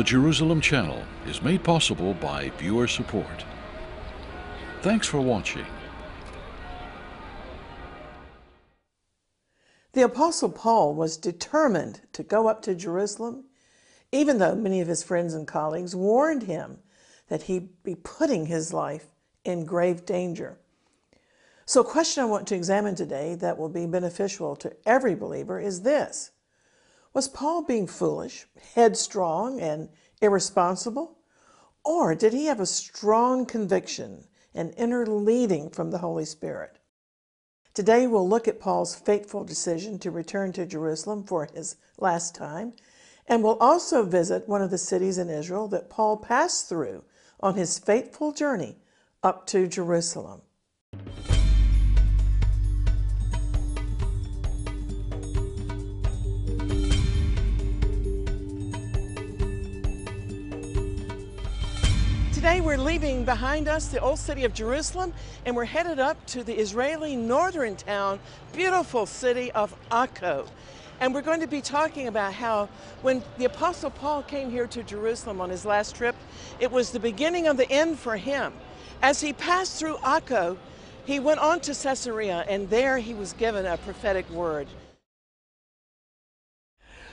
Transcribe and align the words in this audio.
The 0.00 0.04
Jerusalem 0.04 0.62
Channel 0.62 1.04
is 1.26 1.42
made 1.42 1.62
possible 1.62 2.14
by 2.14 2.48
viewer 2.56 2.88
support. 2.88 3.44
Thanks 4.80 5.06
for 5.06 5.20
watching. 5.20 5.66
The 9.92 10.00
Apostle 10.00 10.48
Paul 10.48 10.94
was 10.94 11.18
determined 11.18 12.00
to 12.14 12.22
go 12.22 12.48
up 12.48 12.62
to 12.62 12.74
Jerusalem, 12.74 13.44
even 14.10 14.38
though 14.38 14.54
many 14.54 14.80
of 14.80 14.88
his 14.88 15.02
friends 15.02 15.34
and 15.34 15.46
colleagues 15.46 15.94
warned 15.94 16.44
him 16.44 16.78
that 17.28 17.42
he'd 17.42 17.82
be 17.82 17.94
putting 17.94 18.46
his 18.46 18.72
life 18.72 19.08
in 19.44 19.66
grave 19.66 20.06
danger. 20.06 20.56
So, 21.66 21.82
a 21.82 21.84
question 21.84 22.22
I 22.22 22.26
want 22.26 22.46
to 22.46 22.56
examine 22.56 22.94
today 22.94 23.34
that 23.34 23.58
will 23.58 23.68
be 23.68 23.84
beneficial 23.84 24.56
to 24.56 24.72
every 24.86 25.14
believer 25.14 25.60
is 25.60 25.82
this 25.82 26.30
Was 27.12 27.28
Paul 27.28 27.62
being 27.62 27.88
foolish, 27.88 28.46
headstrong, 28.74 29.60
and 29.60 29.88
irresponsible? 30.22 31.18
Or 31.84 32.14
did 32.14 32.32
he 32.32 32.46
have 32.46 32.60
a 32.60 32.66
strong 32.66 33.46
conviction 33.46 34.28
and 34.54 34.74
inner 34.76 35.04
leading 35.06 35.70
from 35.70 35.90
the 35.90 35.98
Holy 35.98 36.24
Spirit? 36.24 36.78
Today 37.74 38.06
we'll 38.06 38.28
look 38.28 38.46
at 38.46 38.60
Paul's 38.60 38.94
fateful 38.94 39.44
decision 39.44 39.98
to 40.00 40.10
return 40.10 40.52
to 40.52 40.66
Jerusalem 40.66 41.24
for 41.24 41.48
his 41.52 41.76
last 41.98 42.34
time, 42.34 42.74
and 43.26 43.42
we'll 43.42 43.58
also 43.58 44.04
visit 44.04 44.48
one 44.48 44.62
of 44.62 44.70
the 44.70 44.78
cities 44.78 45.18
in 45.18 45.30
Israel 45.30 45.66
that 45.68 45.90
Paul 45.90 46.16
passed 46.16 46.68
through 46.68 47.04
on 47.40 47.54
his 47.54 47.78
fateful 47.78 48.32
journey 48.32 48.76
up 49.22 49.46
to 49.48 49.66
Jerusalem. 49.66 50.42
Today 62.50 62.62
we're 62.62 62.78
leaving 62.78 63.24
behind 63.24 63.68
us 63.68 63.86
the 63.86 64.00
old 64.00 64.18
city 64.18 64.44
of 64.44 64.52
Jerusalem 64.52 65.12
and 65.46 65.54
we're 65.54 65.66
headed 65.66 66.00
up 66.00 66.26
to 66.26 66.42
the 66.42 66.52
Israeli 66.52 67.14
northern 67.14 67.76
town, 67.76 68.18
beautiful 68.52 69.06
city 69.06 69.52
of 69.52 69.72
Akko. 69.92 70.48
And 70.98 71.14
we're 71.14 71.22
going 71.22 71.42
to 71.42 71.46
be 71.46 71.60
talking 71.60 72.08
about 72.08 72.32
how 72.32 72.68
when 73.02 73.22
the 73.38 73.44
Apostle 73.44 73.90
Paul 73.90 74.24
came 74.24 74.50
here 74.50 74.66
to 74.66 74.82
Jerusalem 74.82 75.40
on 75.40 75.48
his 75.48 75.64
last 75.64 75.94
trip, 75.94 76.16
it 76.58 76.72
was 76.72 76.90
the 76.90 76.98
beginning 76.98 77.46
of 77.46 77.56
the 77.56 77.70
end 77.70 78.00
for 78.00 78.16
him. 78.16 78.52
As 79.00 79.20
he 79.20 79.32
passed 79.32 79.78
through 79.78 79.98
Akko, 79.98 80.56
he 81.04 81.20
went 81.20 81.38
on 81.38 81.60
to 81.60 81.72
Caesarea 81.72 82.44
and 82.48 82.68
there 82.68 82.98
he 82.98 83.14
was 83.14 83.32
given 83.34 83.64
a 83.64 83.76
prophetic 83.76 84.28
word. 84.28 84.66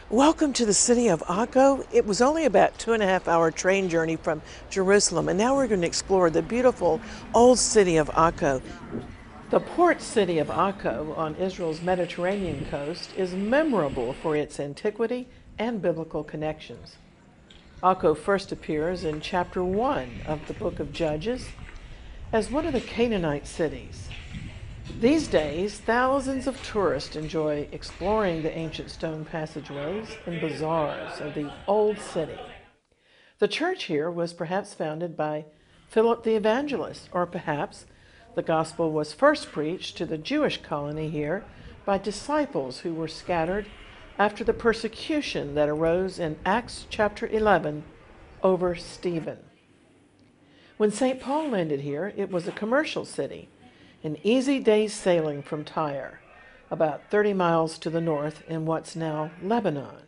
Welcome 0.09 0.53
to 0.53 0.66
the 0.66 0.73
city 0.73 1.09
of 1.09 1.22
Akko. 1.23 1.86
It 1.91 2.05
was 2.05 2.22
only 2.22 2.45
about 2.45 2.80
two 2.80 2.94
and 2.94 3.03
a 3.03 3.05
half 3.05 3.27
hour 3.27 3.52
train 3.52 3.89
journey 3.89 4.16
from 4.16 4.41
Jerusalem, 4.69 5.27
and 5.27 5.38
now 5.38 5.53
we're 5.53 5.67
going 5.67 5.81
to 5.81 5.88
explore 5.88 6.30
the 6.30 6.41
beautiful 6.41 7.02
old 7.33 7.59
city 7.59 7.97
of 7.97 8.08
Akko. 8.11 8.61
The 9.49 9.59
port 9.59 10.02
city 10.02 10.38
of 10.38 10.47
Akko 10.47 11.17
on 11.17 11.36
Israel's 11.36 11.81
Mediterranean 11.81 12.66
coast 12.72 13.09
is 13.17 13.33
memorable 13.33 14.14
for 14.14 14.38
its 14.38 14.61
antiquity 14.61 15.27
and 15.59 15.81
biblical 15.81 16.23
connections. 16.23 16.95
Akko 17.83 18.17
first 18.17 18.53
appears 18.53 19.03
in 19.03 19.19
chapter 19.19 19.61
1 19.61 20.21
of 20.25 20.47
the 20.47 20.53
book 20.53 20.80
of 20.80 20.94
Judges 20.94 21.49
as 22.31 22.49
one 22.49 22.66
of 22.66 22.71
the 22.71 22.80
Canaanite 22.80 23.45
cities. 23.45 24.08
These 24.95 25.27
days, 25.27 25.77
thousands 25.77 26.47
of 26.47 26.63
tourists 26.63 27.15
enjoy 27.15 27.67
exploring 27.71 28.42
the 28.42 28.58
ancient 28.58 28.89
stone 28.89 29.25
passageways 29.25 30.08
and 30.25 30.42
bazaars 30.42 31.21
of 31.21 31.36
the 31.36 31.53
old 31.67 31.99
city. 31.99 32.39
The 33.37 33.48
church 33.48 33.83
here 33.83 34.09
was 34.09 34.33
perhaps 34.33 34.73
founded 34.73 35.15
by 35.15 35.45
Philip 35.87 36.23
the 36.23 36.36
Evangelist, 36.36 37.09
or 37.11 37.27
perhaps 37.27 37.86
the 38.33 38.42
gospel 38.42 38.92
was 38.92 39.14
first 39.14 39.52
preached 39.52 39.98
to 39.98 40.05
the 40.08 40.17
Jewish 40.17 40.64
colony 40.64 41.11
here 41.11 41.45
by 41.86 41.99
disciples 41.99 42.80
who 42.80 42.95
were 42.95 43.08
scattered 43.08 43.67
after 44.17 44.43
the 44.43 44.54
persecution 44.54 45.54
that 45.54 45.69
arose 45.69 46.17
in 46.17 46.37
Acts 46.43 46.87
chapter 46.89 47.27
11 47.27 47.83
over 48.42 48.73
Stephen. 48.73 49.37
When 50.77 50.92
St. 50.92 51.19
Paul 51.19 51.49
landed 51.49 51.81
here, 51.81 52.14
it 52.17 52.31
was 52.31 52.48
a 52.48 52.52
commercial 52.52 53.05
city 53.05 53.49
an 54.03 54.17
easy 54.23 54.59
day's 54.59 54.93
sailing 54.93 55.41
from 55.41 55.63
Tyre, 55.63 56.21
about 56.69 57.09
30 57.09 57.33
miles 57.33 57.77
to 57.80 57.89
the 57.89 58.02
north 58.02 58.43
in 58.47 58.65
what's 58.65 58.95
now 58.95 59.31
Lebanon. 59.41 60.03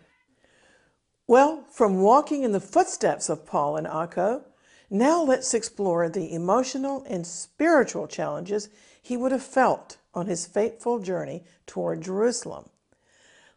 Well, 1.27 1.65
from 1.71 2.01
walking 2.01 2.43
in 2.43 2.51
the 2.51 2.59
footsteps 2.59 3.29
of 3.29 3.45
Paul 3.45 3.77
and 3.77 3.87
Akko, 3.87 4.43
now 4.89 5.21
let's 5.23 5.53
explore 5.53 6.09
the 6.09 6.33
emotional 6.33 7.05
and 7.07 7.25
spiritual 7.25 8.07
challenges 8.07 8.69
he 9.01 9.15
would 9.15 9.31
have 9.31 9.43
felt 9.43 9.97
on 10.13 10.25
his 10.25 10.47
fateful 10.47 10.99
journey 10.99 11.43
toward 11.67 12.01
Jerusalem. 12.01 12.69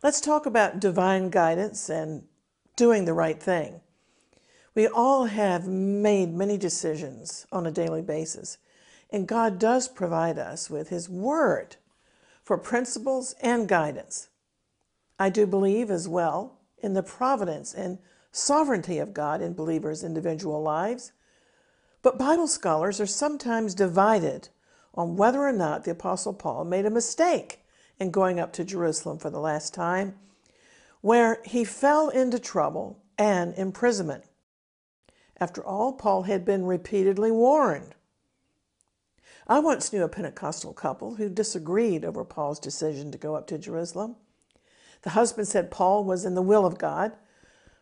Let's 0.03 0.21
talk 0.21 0.47
about 0.47 0.81
divine 0.81 1.31
guidance 1.31 1.89
and 1.89 2.25
doing 2.77 3.05
the 3.05 3.15
right 3.15 3.43
thing. 3.43 3.81
We 4.75 4.87
all 4.87 5.27
have 5.27 5.67
made 5.67 6.35
many 6.35 6.59
decisions 6.59 7.47
on 7.53 7.67
a 7.67 7.71
daily 7.71 8.03
basis. 8.03 8.59
And 9.13 9.29
God 9.29 9.59
does 9.59 9.89
provide 9.89 10.39
us 10.39 10.71
with 10.71 10.89
His 10.89 11.09
Word 11.09 11.77
for 12.43 12.57
principles 12.57 13.35
and 13.43 13.69
guidance. 13.69 14.31
I 15.19 15.29
do 15.29 15.47
believe 15.47 15.91
as 15.91 16.09
well 16.09 16.59
in 16.79 16.95
the 16.95 17.03
providence 17.03 17.75
and 17.75 17.99
sovereignty 18.33 18.99
of 18.99 19.13
God 19.13 19.43
in 19.43 19.53
believers' 19.53 20.03
individual 20.03 20.63
lives. 20.63 21.13
But 22.01 22.19
Bible 22.19 22.49
scholars 22.49 23.01
are 23.01 23.07
sometimes 23.07 23.75
divided 23.75 24.49
on 24.95 25.17
whether 25.17 25.43
or 25.43 25.53
not 25.53 25.85
the 25.85 25.91
Apostle 25.91 26.33
Paul 26.33 26.65
made 26.65 26.87
a 26.87 26.91
mistake 26.91 27.61
in 28.01 28.11
going 28.11 28.41
up 28.41 28.53
to 28.55 28.65
Jerusalem 28.65 29.19
for 29.19 29.31
the 29.31 29.39
last 29.39 29.75
time, 29.75 30.19
where 31.03 31.41
he 31.45 31.65
fell 31.65 32.09
into 32.09 32.39
trouble 32.39 32.99
and 33.19 33.55
imprisonment. 33.55 34.25
After 35.39 35.63
all, 35.63 35.93
Paul 35.93 36.23
had 36.23 36.45
been 36.45 36.65
repeatedly 36.65 37.31
warned 37.31 37.95
I 39.47 39.59
once 39.59 39.93
knew 39.93 40.05
a 40.05 40.09
Pentecostal 40.09 40.73
couple 40.73 41.17
who 41.17 41.29
disagreed 41.29 42.05
over 42.05 42.25
Paul's 42.25 42.61
decision 42.61 43.11
to 43.11 43.19
go 43.19 43.35
up 43.35 43.47
to 43.49 43.59
Jerusalem. 43.59 44.17
The 45.03 45.11
husband 45.11 45.49
said 45.49 45.71
Paul 45.71 46.05
was 46.05 46.25
in 46.25 46.35
the 46.35 46.43
will 46.43 46.65
of 46.65 46.79
God, 46.79 47.13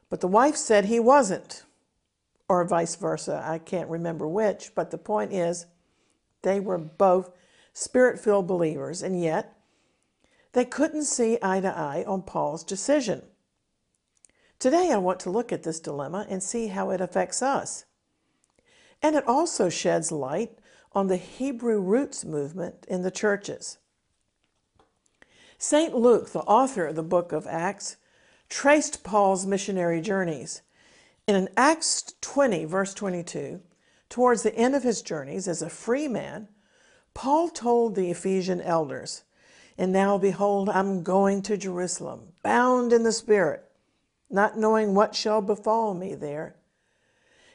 but 0.09 0.21
the 0.21 0.29
wife 0.29 0.57
said 0.57 0.87
he 0.87 0.99
wasn't, 0.99 1.65
or 2.49 2.65
vice 2.65 2.97
versa. 2.97 3.43
I 3.47 3.59
can't 3.59 3.91
remember 3.91 4.27
which, 4.27 4.73
but 4.75 4.91
the 4.91 4.99
point 4.99 5.33
is 5.33 5.67
they 6.43 6.61
were 6.61 6.79
both 6.79 7.31
spirit 7.75 8.19
filled 8.19 8.47
believers, 8.47 9.03
and 9.03 9.21
yet 9.21 9.57
they 10.53 10.65
couldn't 10.65 11.05
see 11.05 11.39
eye 11.43 11.61
to 11.61 11.69
eye 11.69 12.05
on 12.07 12.23
Paul's 12.23 12.65
decision. 12.65 13.23
Today, 14.59 14.91
I 14.93 14.97
want 14.97 15.21
to 15.21 15.31
look 15.31 15.53
at 15.53 15.63
this 15.63 15.81
dilemma 15.81 16.27
and 16.29 16.43
see 16.43 16.69
how 16.69 16.91
it 16.91 17.01
affects 17.01 17.41
us. 17.43 17.85
And 19.03 19.15
it 19.15 19.27
also 19.27 19.69
sheds 19.69 20.11
light 20.11 20.59
on 20.93 21.07
the 21.07 21.17
Hebrew 21.17 21.81
roots 21.81 22.25
movement 22.25 22.85
in 22.89 23.03
the 23.03 23.11
churches. 23.11 23.79
St. 25.59 25.95
Luke, 25.95 26.31
the 26.31 26.41
author 26.41 26.87
of 26.87 26.97
the 26.97 27.03
book 27.03 27.33
of 27.33 27.47
Acts, 27.47 27.97
traced 28.49 29.05
Paul's 29.05 29.47
missionary 29.47 30.01
journeys. 30.01 30.63
In 31.27 31.49
Acts 31.57 32.15
20, 32.21 32.65
verse 32.65 32.95
22, 32.95 33.61
towards 34.09 34.43
the 34.43 34.55
end 34.57 34.75
of 34.75 34.83
his 34.83 35.03
journeys 35.03 35.47
as 35.47 35.63
a 35.63 35.71
free 35.71 36.09
man, 36.09 36.49
Paul 37.15 37.49
told 37.49 37.95
the 37.95 38.11
Ephesian 38.11 38.61
elders, 38.61 39.23
And 39.79 39.93
now 39.93 40.19
behold, 40.19 40.69
I'm 40.69 41.03
going 41.03 41.43
to 41.43 41.57
Jerusalem, 41.57 42.33
bound 42.43 42.93
in 42.93 43.05
the 43.05 43.13
Spirit, 43.13 43.65
not 44.29 44.59
knowing 44.59 44.95
what 44.95 45.15
shall 45.15 45.43
befall 45.43 45.95
me 45.95 46.15
there 46.15 46.57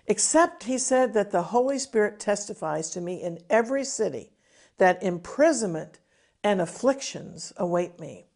Except, 0.08 0.64
he 0.64 0.78
said, 0.78 1.14
that 1.14 1.32
the 1.32 1.44
Holy 1.44 1.80
Spirit 1.80 2.20
testifies 2.20 2.90
to 2.92 3.02
me 3.02 3.22
in 3.22 3.40
every 3.50 3.84
city 3.84 4.32
that 4.78 5.02
imprisonment 5.02 6.00
and 6.44 6.62
afflictions 6.62 7.54
await 7.58 8.00
me. 8.00 8.28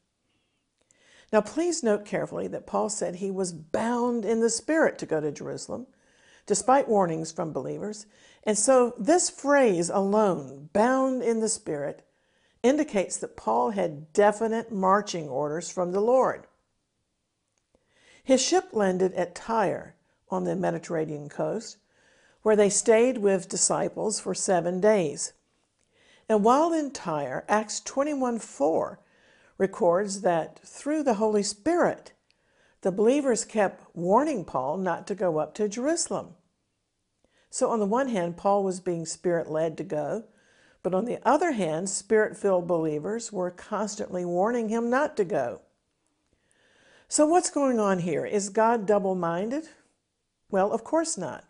Now, 1.32 1.42
please 1.42 1.84
note 1.84 2.06
carefully 2.06 2.48
that 2.48 2.66
Paul 2.66 2.90
said 2.90 3.16
he 3.16 3.30
was 3.30 3.54
bound 3.54 4.26
in 4.26 4.40
the 4.40 4.50
Spirit 4.50 4.98
to 5.00 5.06
go 5.06 5.22
to 5.22 5.32
Jerusalem, 5.32 5.86
despite 6.48 6.90
warnings 6.90 7.32
from 7.32 7.54
believers. 7.54 8.08
And 8.44 8.58
so, 8.58 8.96
this 8.98 9.30
phrase 9.30 9.92
alone, 9.92 10.70
bound 10.74 11.22
in 11.22 11.40
the 11.40 11.50
Spirit, 11.50 12.04
indicates 12.64 13.18
that 13.18 13.38
Paul 13.38 13.72
had 13.72 14.12
definite 14.12 14.72
marching 14.72 15.30
orders 15.30 15.70
from 15.70 15.92
the 15.92 16.02
Lord. 16.02 16.48
His 18.24 18.42
ship 18.42 18.70
landed 18.74 19.14
at 19.14 19.36
Tyre 19.36 19.96
on 20.30 20.44
the 20.44 20.56
Mediterranean 20.56 21.30
coast, 21.30 21.78
where 22.42 22.56
they 22.56 22.70
stayed 22.70 23.18
with 23.18 23.50
disciples 23.50 24.20
for 24.20 24.34
seven 24.34 24.80
days. 24.80 25.34
And 26.28 26.44
while 26.44 26.72
in 26.72 26.92
Tyre, 26.92 27.44
Acts 27.50 27.80
21 27.80 28.40
4 28.40 29.00
records 29.58 30.22
that 30.22 30.60
through 30.60 31.04
the 31.04 31.16
Holy 31.16 31.44
Spirit, 31.44 32.14
the 32.82 32.92
believers 32.92 33.44
kept 33.44 33.84
warning 33.94 34.46
Paul 34.46 34.78
not 34.78 35.06
to 35.08 35.16
go 35.16 35.38
up 35.38 35.54
to 35.56 35.68
Jerusalem. 35.68 36.36
So, 37.50 37.70
on 37.72 37.80
the 37.80 37.86
one 37.86 38.10
hand, 38.10 38.38
Paul 38.38 38.64
was 38.64 38.80
being 38.80 39.06
spirit 39.06 39.50
led 39.50 39.76
to 39.78 39.84
go, 39.84 40.26
but 40.82 40.94
on 40.94 41.06
the 41.06 41.20
other 41.28 41.52
hand, 41.52 41.90
spirit 41.90 42.38
filled 42.38 42.68
believers 42.68 43.34
were 43.34 43.52
constantly 43.52 44.24
warning 44.24 44.70
him 44.70 44.90
not 44.90 45.18
to 45.18 45.26
go. 45.26 45.62
So, 47.08 47.26
what's 47.26 47.50
going 47.50 47.80
on 47.80 48.00
here? 48.00 48.26
Is 48.26 48.50
God 48.50 48.86
double 48.86 49.16
minded? 49.16 49.68
Well, 50.52 50.72
of 50.72 50.84
course 50.84 51.18
not. 51.18 51.46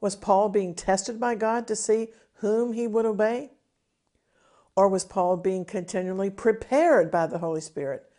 Was 0.00 0.16
Paul 0.16 0.48
being 0.48 0.74
tested 0.74 1.20
by 1.20 1.34
God 1.34 1.66
to 1.68 1.76
see 1.76 2.08
whom 2.34 2.72
he 2.72 2.86
would 2.86 3.04
obey? 3.04 3.52
Or 4.74 4.88
was 4.88 5.04
Paul 5.04 5.36
being 5.36 5.64
continually 5.64 6.30
prepared 6.30 7.10
by 7.10 7.26
the 7.26 7.38
Holy 7.38 7.60
Spirit 7.60 8.10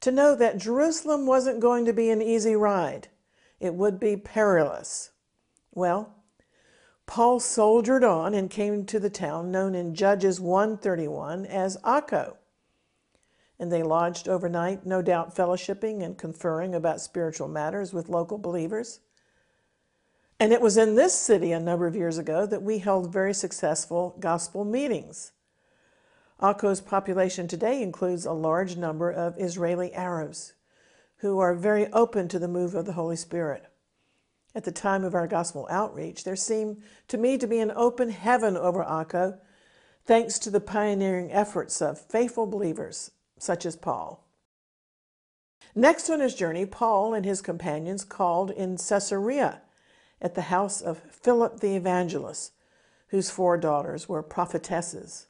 to 0.00 0.12
know 0.12 0.34
that 0.34 0.58
Jerusalem 0.58 1.26
wasn't 1.26 1.60
going 1.60 1.84
to 1.86 1.92
be 1.92 2.10
an 2.10 2.22
easy 2.22 2.54
ride? 2.54 3.08
It 3.58 3.74
would 3.74 3.98
be 3.98 4.16
perilous. 4.16 5.10
Well, 5.72 6.14
Paul 7.06 7.40
soldiered 7.40 8.04
on 8.04 8.32
and 8.32 8.48
came 8.48 8.86
to 8.86 9.00
the 9.00 9.10
town 9.10 9.50
known 9.50 9.74
in 9.74 9.94
Judges 9.94 10.40
131 10.40 11.46
as 11.46 11.76
Akko. 11.78 12.36
And 13.58 13.70
they 13.70 13.82
lodged 13.82 14.28
overnight, 14.28 14.86
no 14.86 15.02
doubt 15.02 15.34
fellowshipping 15.34 16.02
and 16.02 16.18
conferring 16.18 16.74
about 16.74 17.00
spiritual 17.00 17.48
matters 17.48 17.92
with 17.92 18.08
local 18.08 18.38
believers. 18.38 19.00
And 20.40 20.52
it 20.52 20.60
was 20.60 20.76
in 20.76 20.94
this 20.94 21.14
city 21.14 21.52
a 21.52 21.60
number 21.60 21.86
of 21.86 21.94
years 21.94 22.18
ago 22.18 22.44
that 22.46 22.62
we 22.62 22.78
held 22.78 23.12
very 23.12 23.32
successful 23.32 24.16
gospel 24.18 24.64
meetings. 24.64 25.32
Akko's 26.40 26.80
population 26.80 27.46
today 27.46 27.80
includes 27.82 28.26
a 28.26 28.32
large 28.32 28.76
number 28.76 29.10
of 29.10 29.38
Israeli 29.38 29.92
Arabs 29.94 30.54
who 31.18 31.38
are 31.38 31.54
very 31.54 31.86
open 31.92 32.28
to 32.28 32.38
the 32.38 32.48
move 32.48 32.74
of 32.74 32.84
the 32.84 32.92
Holy 32.92 33.16
Spirit. 33.16 33.64
At 34.54 34.64
the 34.64 34.72
time 34.72 35.04
of 35.04 35.14
our 35.14 35.26
gospel 35.26 35.66
outreach, 35.70 36.24
there 36.24 36.36
seemed 36.36 36.82
to 37.08 37.16
me 37.16 37.38
to 37.38 37.46
be 37.46 37.60
an 37.60 37.72
open 37.74 38.10
heaven 38.10 38.56
over 38.56 38.84
Akko, 38.84 39.38
thanks 40.04 40.38
to 40.40 40.50
the 40.50 40.60
pioneering 40.60 41.32
efforts 41.32 41.80
of 41.80 41.98
faithful 41.98 42.46
believers 42.46 43.12
such 43.38 43.64
as 43.64 43.76
Paul. 43.76 44.26
Next 45.74 46.10
on 46.10 46.20
his 46.20 46.34
journey, 46.34 46.66
Paul 46.66 47.14
and 47.14 47.24
his 47.24 47.40
companions 47.40 48.04
called 48.04 48.50
in 48.50 48.76
Caesarea 48.76 49.62
at 50.24 50.34
the 50.34 50.42
house 50.42 50.80
of 50.80 50.98
Philip 51.10 51.60
the 51.60 51.76
evangelist, 51.76 52.54
whose 53.08 53.28
four 53.28 53.58
daughters 53.58 54.08
were 54.08 54.22
prophetesses. 54.22 55.26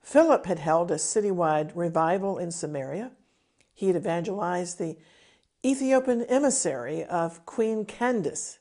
Philip 0.00 0.46
had 0.46 0.60
held 0.60 0.92
a 0.92 0.94
citywide 0.94 1.72
revival 1.74 2.38
in 2.38 2.52
Samaria. 2.52 3.10
He 3.74 3.88
had 3.88 3.96
evangelized 3.96 4.78
the 4.78 4.96
Ethiopian 5.66 6.22
emissary 6.26 7.02
of 7.04 7.44
Queen 7.44 7.84
Candace, 7.84 8.60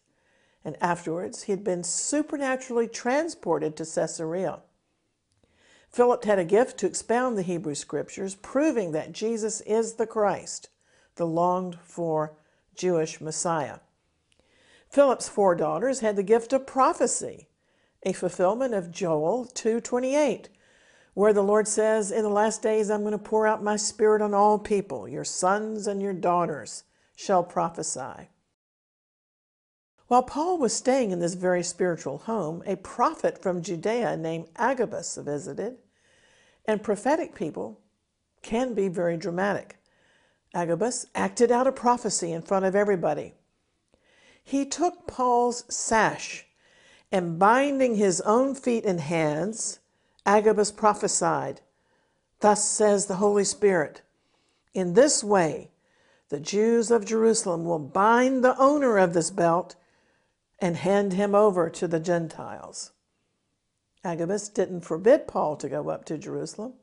and 0.65 0.75
afterwards 0.81 1.43
he 1.43 1.51
had 1.51 1.63
been 1.63 1.83
supernaturally 1.83 2.87
transported 2.87 3.77
to 3.77 3.85
Caesarea. 3.85 4.61
Philip 5.91 6.23
had 6.23 6.39
a 6.39 6.45
gift 6.45 6.79
to 6.79 6.87
expound 6.87 7.37
the 7.37 7.43
Hebrew 7.43 7.75
scriptures, 7.75 8.33
proving 8.33 8.91
that 8.93 9.11
Jesus 9.11 9.61
is 9.61 9.93
the 9.93 10.07
Christ, 10.07 10.69
the 11.15 11.27
longed 11.27 11.77
for 11.83 12.33
Jewish 12.73 13.21
Messiah. 13.21 13.77
Philip's 14.93 15.27
four 15.27 15.55
daughters 15.55 16.01
had 16.01 16.15
the 16.15 16.21
gift 16.21 16.53
of 16.53 16.67
prophecy, 16.67 17.47
a 18.03 18.13
fulfillment 18.13 18.75
of 18.75 18.91
Joel 18.91 19.45
2:28, 19.45 20.49
where 21.15 21.33
the 21.33 21.41
Lord 21.41 21.67
says, 21.67 22.11
"In 22.11 22.21
the 22.21 22.29
last 22.29 22.61
days 22.61 22.91
I'm 22.91 23.01
going 23.01 23.13
to 23.13 23.17
pour 23.17 23.47
out 23.47 23.63
my 23.63 23.75
spirit 23.75 24.21
on 24.21 24.35
all 24.35 24.59
people. 24.59 25.07
Your 25.07 25.23
sons 25.23 25.87
and 25.87 25.99
your 25.99 26.13
daughters 26.13 26.83
shall 27.15 27.43
prophesy." 27.43 28.29
While 30.09 30.21
Paul 30.21 30.59
was 30.59 30.73
staying 30.73 31.09
in 31.09 31.17
this 31.17 31.33
very 31.33 31.63
spiritual 31.63 32.19
home, 32.19 32.61
a 32.67 32.75
prophet 32.75 33.39
from 33.39 33.63
Judea 33.63 34.15
named 34.15 34.49
Agabus 34.57 35.15
visited, 35.15 35.79
and 36.65 36.83
prophetic 36.83 37.33
people 37.33 37.81
can 38.43 38.75
be 38.75 38.89
very 38.89 39.17
dramatic. 39.17 39.77
Agabus 40.53 41.07
acted 41.15 41.51
out 41.51 41.65
a 41.65 41.71
prophecy 41.71 42.31
in 42.31 42.43
front 42.43 42.65
of 42.65 42.75
everybody. 42.75 43.33
He 44.43 44.65
took 44.65 45.07
Paul's 45.07 45.63
sash 45.73 46.45
and 47.11 47.39
binding 47.39 47.95
his 47.95 48.21
own 48.21 48.55
feet 48.55 48.85
and 48.85 48.99
hands, 48.99 49.79
Agabus 50.25 50.71
prophesied, 50.71 51.61
Thus 52.39 52.67
says 52.67 53.05
the 53.05 53.15
Holy 53.15 53.45
Spirit, 53.45 54.01
in 54.73 54.93
this 54.93 55.23
way 55.23 55.71
the 56.29 56.39
Jews 56.39 56.91
of 56.91 57.05
Jerusalem 57.05 57.63
will 57.63 57.79
bind 57.79 58.43
the 58.43 58.57
owner 58.57 58.97
of 58.97 59.13
this 59.13 59.29
belt 59.29 59.75
and 60.59 60.77
hand 60.77 61.13
him 61.13 61.35
over 61.35 61.69
to 61.69 61.87
the 61.87 61.99
Gentiles. 61.99 62.91
Agabus 64.03 64.49
didn't 64.49 64.81
forbid 64.81 65.27
Paul 65.27 65.55
to 65.57 65.69
go 65.69 65.89
up 65.89 66.05
to 66.05 66.17
Jerusalem. 66.17 66.73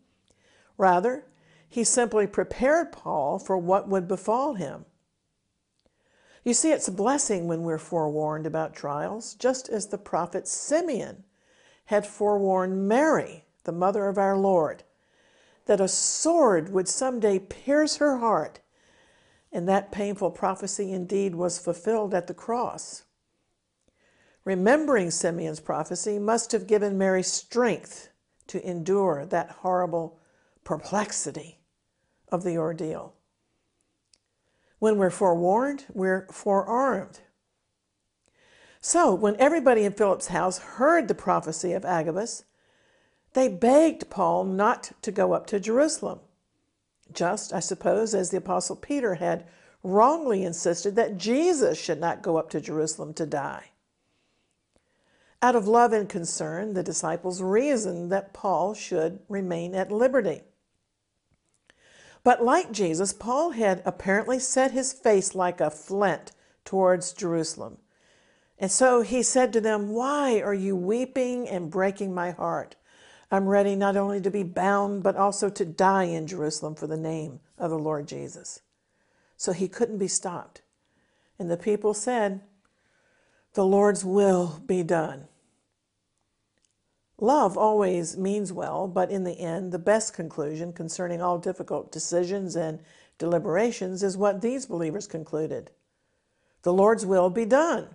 Rather, 0.78 1.26
he 1.68 1.84
simply 1.84 2.26
prepared 2.26 2.92
Paul 2.92 3.38
for 3.38 3.58
what 3.58 3.88
would 3.88 4.08
befall 4.08 4.54
him. 4.54 4.86
You 6.42 6.54
see, 6.54 6.72
it's 6.72 6.88
a 6.88 6.92
blessing 6.92 7.46
when 7.46 7.62
we're 7.62 7.78
forewarned 7.78 8.46
about 8.46 8.74
trials, 8.74 9.34
just 9.34 9.68
as 9.68 9.88
the 9.88 9.98
prophet 9.98 10.48
Simeon 10.48 11.24
had 11.86 12.06
forewarned 12.06 12.88
Mary, 12.88 13.44
the 13.64 13.72
mother 13.72 14.06
of 14.06 14.16
our 14.16 14.36
Lord, 14.38 14.84
that 15.66 15.80
a 15.80 15.88
sword 15.88 16.72
would 16.72 16.88
someday 16.88 17.38
pierce 17.38 17.96
her 17.96 18.18
heart. 18.18 18.60
And 19.52 19.68
that 19.68 19.92
painful 19.92 20.30
prophecy 20.30 20.92
indeed 20.92 21.34
was 21.34 21.58
fulfilled 21.58 22.14
at 22.14 22.26
the 22.26 22.34
cross. 22.34 23.02
Remembering 24.44 25.10
Simeon's 25.10 25.60
prophecy 25.60 26.18
must 26.18 26.52
have 26.52 26.66
given 26.66 26.96
Mary 26.96 27.22
strength 27.22 28.08
to 28.46 28.66
endure 28.66 29.26
that 29.26 29.50
horrible 29.50 30.18
perplexity 30.64 31.58
of 32.28 32.44
the 32.44 32.56
ordeal. 32.56 33.14
When 34.80 34.96
we're 34.96 35.10
forewarned, 35.10 35.84
we're 35.92 36.26
forearmed. 36.32 37.20
So, 38.80 39.14
when 39.14 39.36
everybody 39.38 39.84
in 39.84 39.92
Philip's 39.92 40.28
house 40.28 40.58
heard 40.58 41.06
the 41.06 41.14
prophecy 41.14 41.72
of 41.74 41.84
Agabus, 41.84 42.44
they 43.34 43.46
begged 43.46 44.08
Paul 44.08 44.44
not 44.44 44.92
to 45.02 45.12
go 45.12 45.34
up 45.34 45.46
to 45.48 45.60
Jerusalem. 45.60 46.20
Just, 47.12 47.52
I 47.52 47.60
suppose, 47.60 48.14
as 48.14 48.30
the 48.30 48.38
Apostle 48.38 48.76
Peter 48.76 49.16
had 49.16 49.46
wrongly 49.82 50.44
insisted 50.44 50.96
that 50.96 51.18
Jesus 51.18 51.78
should 51.78 52.00
not 52.00 52.22
go 52.22 52.38
up 52.38 52.48
to 52.50 52.60
Jerusalem 52.60 53.12
to 53.14 53.26
die. 53.26 53.72
Out 55.42 55.56
of 55.56 55.68
love 55.68 55.92
and 55.92 56.08
concern, 56.08 56.72
the 56.72 56.82
disciples 56.82 57.42
reasoned 57.42 58.10
that 58.12 58.32
Paul 58.32 58.72
should 58.72 59.20
remain 59.28 59.74
at 59.74 59.92
liberty. 59.92 60.42
But 62.22 62.44
like 62.44 62.72
Jesus, 62.72 63.12
Paul 63.12 63.50
had 63.50 63.82
apparently 63.84 64.38
set 64.38 64.72
his 64.72 64.92
face 64.92 65.34
like 65.34 65.60
a 65.60 65.70
flint 65.70 66.32
towards 66.64 67.12
Jerusalem. 67.12 67.78
And 68.58 68.70
so 68.70 69.00
he 69.00 69.22
said 69.22 69.52
to 69.54 69.60
them, 69.60 69.88
Why 69.88 70.40
are 70.40 70.54
you 70.54 70.76
weeping 70.76 71.48
and 71.48 71.70
breaking 71.70 72.14
my 72.14 72.30
heart? 72.30 72.76
I'm 73.30 73.46
ready 73.46 73.74
not 73.74 73.96
only 73.96 74.20
to 74.20 74.30
be 74.30 74.42
bound, 74.42 75.02
but 75.02 75.16
also 75.16 75.48
to 75.48 75.64
die 75.64 76.04
in 76.04 76.26
Jerusalem 76.26 76.74
for 76.74 76.86
the 76.86 76.96
name 76.96 77.40
of 77.56 77.70
the 77.70 77.78
Lord 77.78 78.06
Jesus. 78.06 78.60
So 79.36 79.52
he 79.52 79.68
couldn't 79.68 79.98
be 79.98 80.08
stopped. 80.08 80.60
And 81.38 81.50
the 81.50 81.56
people 81.56 81.94
said, 81.94 82.42
The 83.54 83.64
Lord's 83.64 84.04
will 84.04 84.60
be 84.66 84.82
done. 84.82 85.28
Love 87.20 87.58
always 87.58 88.16
means 88.16 88.50
well, 88.50 88.88
but 88.88 89.10
in 89.10 89.24
the 89.24 89.38
end, 89.38 89.72
the 89.72 89.78
best 89.78 90.14
conclusion 90.14 90.72
concerning 90.72 91.20
all 91.20 91.38
difficult 91.38 91.92
decisions 91.92 92.56
and 92.56 92.80
deliberations 93.18 94.02
is 94.02 94.16
what 94.16 94.40
these 94.40 94.66
believers 94.66 95.06
concluded 95.06 95.70
the 96.62 96.72
Lord's 96.72 97.06
will 97.06 97.30
be 97.30 97.46
done. 97.46 97.88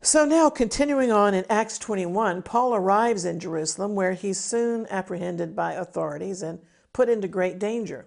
So 0.00 0.24
now, 0.24 0.48
continuing 0.48 1.10
on 1.10 1.34
in 1.34 1.44
Acts 1.50 1.76
21, 1.78 2.42
Paul 2.42 2.74
arrives 2.74 3.24
in 3.24 3.40
Jerusalem 3.40 3.94
where 3.94 4.12
he's 4.12 4.38
soon 4.38 4.86
apprehended 4.88 5.56
by 5.56 5.72
authorities 5.72 6.40
and 6.40 6.60
put 6.92 7.08
into 7.08 7.26
great 7.28 7.58
danger. 7.58 8.06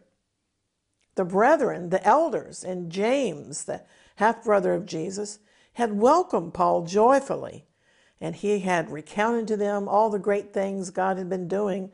The 1.15 1.25
brethren, 1.25 1.89
the 1.89 2.05
elders, 2.08 2.63
and 2.63 2.89
James, 2.89 3.65
the 3.65 3.82
half 4.15 4.43
brother 4.43 4.74
of 4.74 4.86
Jesus, 4.86 5.39
had 5.74 6.00
welcomed 6.00 6.53
Paul 6.53 6.86
joyfully 6.86 7.65
and 8.24 8.38
he 8.38 8.60
had 8.60 8.89
recounted 8.89 9.50
to 9.50 9.58
them 9.58 9.86
all 9.86 10.10
the 10.10 10.18
great 10.18 10.53
things 10.53 10.92
God 10.92 11.18
had 11.18 11.27
been 11.27 11.50
doing 11.50 11.92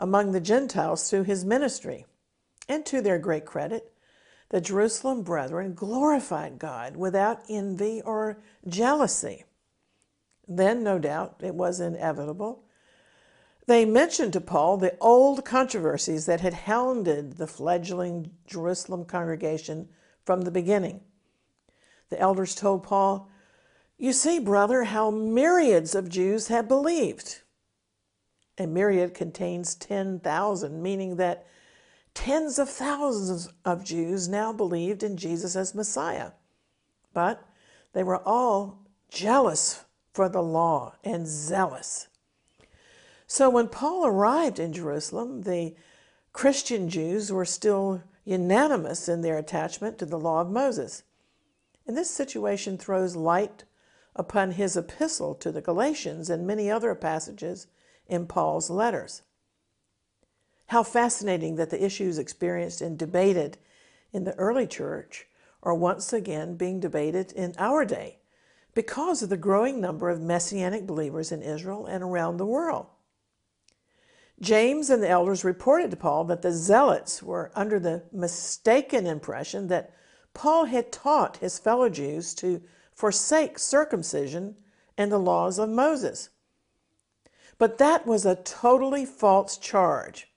among 0.00 0.32
the 0.32 0.40
Gentiles 0.40 1.08
through 1.08 1.22
his 1.22 1.44
ministry. 1.44 2.04
And 2.68 2.84
to 2.86 3.00
their 3.00 3.20
great 3.20 3.46
credit, 3.46 3.92
the 4.48 4.60
Jerusalem 4.60 5.22
brethren 5.22 5.74
glorified 5.74 6.58
God 6.58 6.96
without 6.96 7.44
envy 7.48 8.02
or 8.02 8.40
jealousy. 8.66 9.44
Then, 10.48 10.82
no 10.82 10.98
doubt, 10.98 11.36
it 11.44 11.54
was 11.54 11.78
inevitable. 11.78 12.64
They 13.68 13.84
mentioned 13.84 14.32
to 14.32 14.40
Paul 14.40 14.78
the 14.78 14.96
old 15.00 15.44
controversies 15.44 16.26
that 16.26 16.40
had 16.40 16.54
hounded 16.54 17.36
the 17.36 17.46
fledgling 17.46 18.32
Jerusalem 18.48 19.04
congregation 19.04 19.90
from 20.24 20.40
the 20.40 20.50
beginning. 20.50 21.02
The 22.08 22.18
elders 22.18 22.56
told 22.56 22.82
Paul, 22.82 23.30
You 23.98 24.12
see, 24.12 24.38
brother, 24.38 24.84
how 24.84 25.10
myriads 25.10 25.96
of 25.96 26.08
Jews 26.08 26.46
have 26.48 26.68
believed. 26.68 27.40
A 28.56 28.66
myriad 28.66 29.12
contains 29.12 29.74
10,000, 29.74 30.80
meaning 30.80 31.16
that 31.16 31.46
tens 32.14 32.60
of 32.60 32.68
thousands 32.68 33.48
of 33.64 33.84
Jews 33.84 34.28
now 34.28 34.52
believed 34.52 35.02
in 35.02 35.16
Jesus 35.16 35.56
as 35.56 35.74
Messiah. 35.74 36.30
But 37.12 37.44
they 37.92 38.04
were 38.04 38.22
all 38.26 38.78
jealous 39.10 39.84
for 40.12 40.28
the 40.28 40.42
law 40.42 40.94
and 41.02 41.26
zealous. 41.26 42.06
So 43.26 43.50
when 43.50 43.68
Paul 43.68 44.06
arrived 44.06 44.60
in 44.60 44.72
Jerusalem, 44.72 45.42
the 45.42 45.74
Christian 46.32 46.88
Jews 46.88 47.32
were 47.32 47.44
still 47.44 48.02
unanimous 48.24 49.08
in 49.08 49.22
their 49.22 49.38
attachment 49.38 49.98
to 49.98 50.06
the 50.06 50.18
law 50.18 50.40
of 50.40 50.50
Moses. 50.50 51.02
And 51.86 51.96
this 51.96 52.10
situation 52.10 52.78
throws 52.78 53.16
light 53.16 53.64
upon 54.16 54.52
his 54.52 54.76
epistle 54.76 55.34
to 55.36 55.52
the 55.52 55.60
Galatians 55.60 56.30
and 56.30 56.46
many 56.46 56.70
other 56.70 56.94
passages 56.94 57.66
in 58.06 58.26
Paul's 58.26 58.70
letters. 58.70 59.22
How 60.66 60.82
fascinating 60.82 61.56
that 61.56 61.70
the 61.70 61.82
issues 61.82 62.18
experienced 62.18 62.80
and 62.80 62.98
debated 62.98 63.58
in 64.12 64.24
the 64.24 64.34
early 64.34 64.66
church 64.66 65.26
are 65.62 65.74
once 65.74 66.12
again 66.12 66.56
being 66.56 66.80
debated 66.80 67.32
in 67.32 67.54
our 67.58 67.84
day 67.84 68.18
because 68.74 69.22
of 69.22 69.28
the 69.28 69.36
growing 69.36 69.80
number 69.80 70.08
of 70.08 70.20
messianic 70.20 70.86
believers 70.86 71.32
in 71.32 71.42
Israel 71.42 71.86
and 71.86 72.02
around 72.02 72.36
the 72.36 72.46
world. 72.46 72.86
James 74.40 74.88
and 74.88 75.02
the 75.02 75.08
elders 75.08 75.42
reported 75.42 75.90
to 75.90 75.96
Paul 75.96 76.24
that 76.24 76.42
the 76.42 76.52
zealots 76.52 77.22
were 77.22 77.50
under 77.56 77.80
the 77.80 78.04
mistaken 78.12 79.06
impression 79.06 79.66
that 79.66 79.92
Paul 80.32 80.66
had 80.66 80.92
taught 80.92 81.38
his 81.38 81.58
fellow 81.58 81.88
Jews 81.88 82.34
to 82.34 82.62
forsake 82.98 83.60
circumcision 83.60 84.56
and 84.96 85.12
the 85.12 85.20
laws 85.20 85.56
of 85.56 85.68
Moses. 85.68 86.30
But 87.56 87.78
that 87.78 88.08
was 88.08 88.26
a 88.26 88.34
totally 88.34 89.04
false 89.04 89.56
charge. 89.56 90.32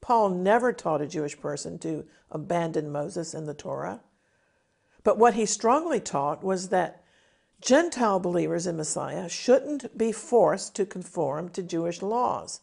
Paul 0.00 0.28
never 0.28 0.72
taught 0.72 1.02
a 1.02 1.08
Jewish 1.08 1.36
person 1.36 1.80
to 1.80 2.04
abandon 2.30 2.92
Moses 2.92 3.34
and 3.34 3.48
the 3.48 3.54
Torah. 3.54 4.02
But 5.02 5.18
what 5.18 5.34
he 5.34 5.46
strongly 5.46 5.98
taught 5.98 6.44
was 6.44 6.68
that 6.68 7.02
Gentile 7.60 8.20
believers 8.20 8.68
in 8.68 8.76
Messiah 8.76 9.28
shouldn't 9.28 9.98
be 9.98 10.12
forced 10.12 10.76
to 10.76 10.86
conform 10.86 11.48
to 11.48 11.62
Jewish 11.62 12.02
laws. 12.02 12.60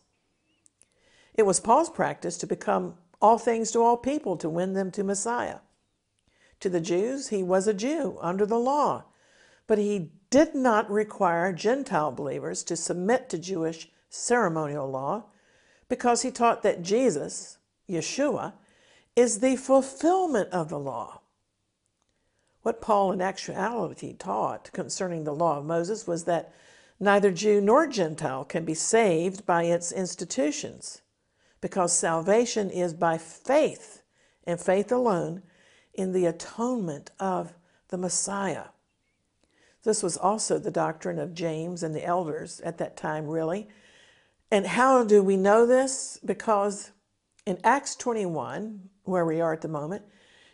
It 1.33 1.43
was 1.43 1.59
Paul's 1.59 1.89
practice 1.89 2.37
to 2.37 2.47
become 2.47 2.95
all 3.21 3.37
things 3.37 3.71
to 3.71 3.79
all 3.79 3.97
people 3.97 4.37
to 4.37 4.47
win 4.47 4.71
them 4.71 4.89
to 4.91 5.03
Messiah. 5.03 5.57
To 6.61 6.69
the 6.69 6.79
Jews, 6.79 7.27
he 7.27 7.43
was 7.43 7.67
a 7.67 7.73
Jew 7.73 8.17
under 8.21 8.45
the 8.45 8.57
law, 8.57 9.03
but 9.67 9.77
he 9.77 10.11
did 10.29 10.55
not 10.55 10.89
require 10.89 11.53
Gentile 11.53 12.11
believers 12.11 12.63
to 12.63 12.75
submit 12.75 13.29
to 13.29 13.37
Jewish 13.37 13.89
ceremonial 14.09 14.89
law 14.89 15.25
because 15.89 16.21
he 16.21 16.31
taught 16.31 16.63
that 16.63 16.81
Jesus, 16.81 17.57
Yeshua, 17.89 18.53
is 19.15 19.39
the 19.39 19.55
fulfillment 19.55 20.49
of 20.51 20.69
the 20.69 20.79
law. 20.79 21.21
What 22.63 22.81
Paul 22.81 23.11
in 23.11 23.21
actuality 23.21 24.13
taught 24.13 24.71
concerning 24.73 25.23
the 25.23 25.35
law 25.35 25.59
of 25.59 25.65
Moses 25.65 26.07
was 26.07 26.23
that 26.23 26.53
neither 26.99 27.31
Jew 27.31 27.59
nor 27.59 27.87
Gentile 27.87 28.45
can 28.45 28.65
be 28.65 28.73
saved 28.73 29.45
by 29.45 29.63
its 29.63 29.91
institutions 29.91 31.01
because 31.61 31.93
salvation 31.93 32.69
is 32.69 32.93
by 32.93 33.17
faith 33.17 34.03
and 34.45 34.59
faith 34.59 34.91
alone 34.91 35.43
in 35.93 36.11
the 36.11 36.25
atonement 36.25 37.11
of 37.19 37.53
the 37.89 37.97
Messiah. 37.97 38.65
This 39.83 40.01
was 40.01 40.17
also 40.17 40.57
the 40.57 40.71
doctrine 40.71 41.19
of 41.19 41.33
James 41.33 41.83
and 41.83 41.93
the 41.93 42.05
elders 42.05 42.61
at 42.61 42.77
that 42.77 42.95
time, 42.95 43.27
really. 43.27 43.67
And 44.49 44.65
how 44.65 45.03
do 45.03 45.21
we 45.21 45.37
know 45.37 45.65
this? 45.65 46.19
Because 46.23 46.91
in 47.45 47.59
Acts 47.63 47.95
21, 47.95 48.89
where 49.03 49.25
we 49.25 49.41
are 49.41 49.53
at 49.53 49.61
the 49.61 49.67
moment, 49.67 50.03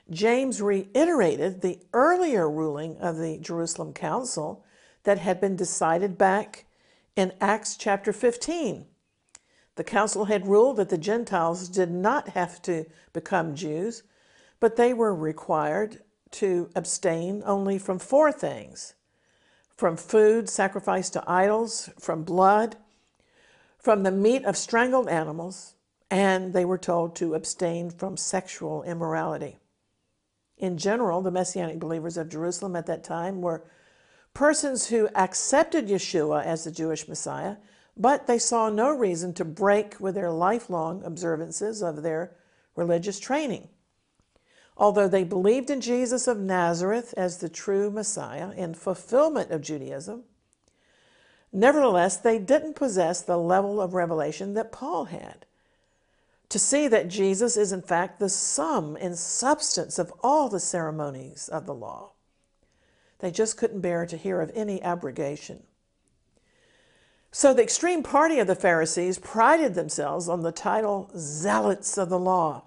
James 0.10 0.62
reiterated 0.62 1.62
the 1.62 1.80
earlier 1.94 2.50
ruling 2.50 2.98
of 2.98 3.18
the 3.18 3.38
Jerusalem 3.38 3.94
Council 3.94 4.66
that 5.04 5.20
had 5.20 5.40
been 5.40 5.56
decided 5.56 6.18
back 6.18 6.66
in 7.16 7.34
Acts 7.40 7.78
chapter 7.78 8.12
15 8.12 8.86
the 9.80 9.84
council 9.86 10.26
had 10.26 10.46
ruled 10.46 10.76
that 10.76 10.90
the 10.90 10.98
Gentiles 10.98 11.70
did 11.70 11.90
not 11.90 12.28
have 12.32 12.62
to 12.64 12.84
become 13.14 13.56
Jews, 13.56 14.04
but 14.60 14.76
they 14.76 14.94
were 14.94 15.16
required 15.16 16.04
to 16.32 16.70
abstain 16.76 17.42
only 17.46 17.80
from 17.80 17.98
four 17.98 18.30
things 18.30 18.96
from 19.80 19.96
food 19.96 20.50
sacrificed 20.50 21.14
to 21.14 21.24
idols, 21.26 21.90
from 21.98 22.24
blood, 22.24 22.76
from 23.78 24.04
the 24.04 24.12
meat 24.12 24.44
of 24.44 24.58
strangled 24.58 25.08
animals, 25.08 25.76
and 26.12 26.52
they 26.52 26.66
were 26.66 26.78
told 26.78 27.16
to 27.16 27.34
abstain 27.34 27.90
from 27.90 28.18
sexual 28.18 28.84
immorality. 28.84 29.58
In 30.58 30.78
general, 30.78 31.22
the 31.22 31.32
Messianic 31.32 31.80
believers 31.80 32.18
of 32.18 32.28
Jerusalem 32.28 32.76
at 32.76 32.88
that 32.88 33.06
time 33.06 33.42
were 33.42 33.64
persons 34.34 34.88
who 34.88 35.08
accepted 35.16 35.88
Yeshua 35.88 36.44
as 36.44 36.66
the 36.66 36.72
Jewish 36.72 37.08
Messiah 37.08 37.56
but 38.00 38.28
they 38.28 38.40
saw 38.40 38.70
no 38.70 38.96
reason 38.96 39.34
to 39.34 39.44
break 39.44 40.00
with 40.00 40.16
their 40.16 40.32
lifelong 40.32 41.04
observances 41.04 41.84
of 41.84 42.02
their 42.02 42.36
religious 42.76 43.20
training. 43.20 43.68
Although 44.80 45.10
they 45.10 45.26
believed 45.26 45.70
in 45.70 45.82
Jesus 45.82 46.26
of 46.26 46.40
Nazareth 46.40 47.14
as 47.18 47.38
the 47.38 47.50
true 47.50 47.92
Messiah 47.92 48.52
in 48.52 48.74
fulfillment 48.74 49.52
of 49.52 49.62
Judaism, 49.62 50.24
nevertheless, 51.52 52.16
they 52.16 52.40
didn't 52.40 52.78
possess 52.78 53.22
the 53.22 53.38
level 53.38 53.82
of 53.82 53.94
revelation 53.94 54.54
that 54.54 54.72
Paul 54.72 55.06
had. 55.06 55.46
To 56.48 56.58
see 56.58 56.88
that 56.88 57.10
Jesus 57.10 57.58
is, 57.58 57.74
in 57.74 57.82
fact, 57.82 58.20
the 58.20 58.30
sum 58.30 58.98
and 59.00 59.18
substance 59.18 60.00
of 60.00 60.14
all 60.24 60.48
the 60.48 60.62
ceremonies 60.62 61.50
of 61.50 61.66
the 61.66 61.76
law. 61.76 62.14
They 63.20 63.32
just 63.32 63.58
couldn't 63.58 63.82
bear 63.82 64.06
to 64.06 64.16
hear 64.16 64.40
of 64.40 64.50
any 64.56 64.82
abrogation. 64.82 65.64
So 67.32 67.54
the 67.54 67.62
extreme 67.62 68.02
party 68.02 68.40
of 68.40 68.48
the 68.48 68.56
Pharisees 68.56 69.20
prided 69.20 69.76
themselves 69.76 70.30
on 70.30 70.42
the 70.42 70.54
title 70.54 71.12
zealots 71.16 71.98
of 71.98 72.10
the 72.10 72.18
law. 72.18 72.64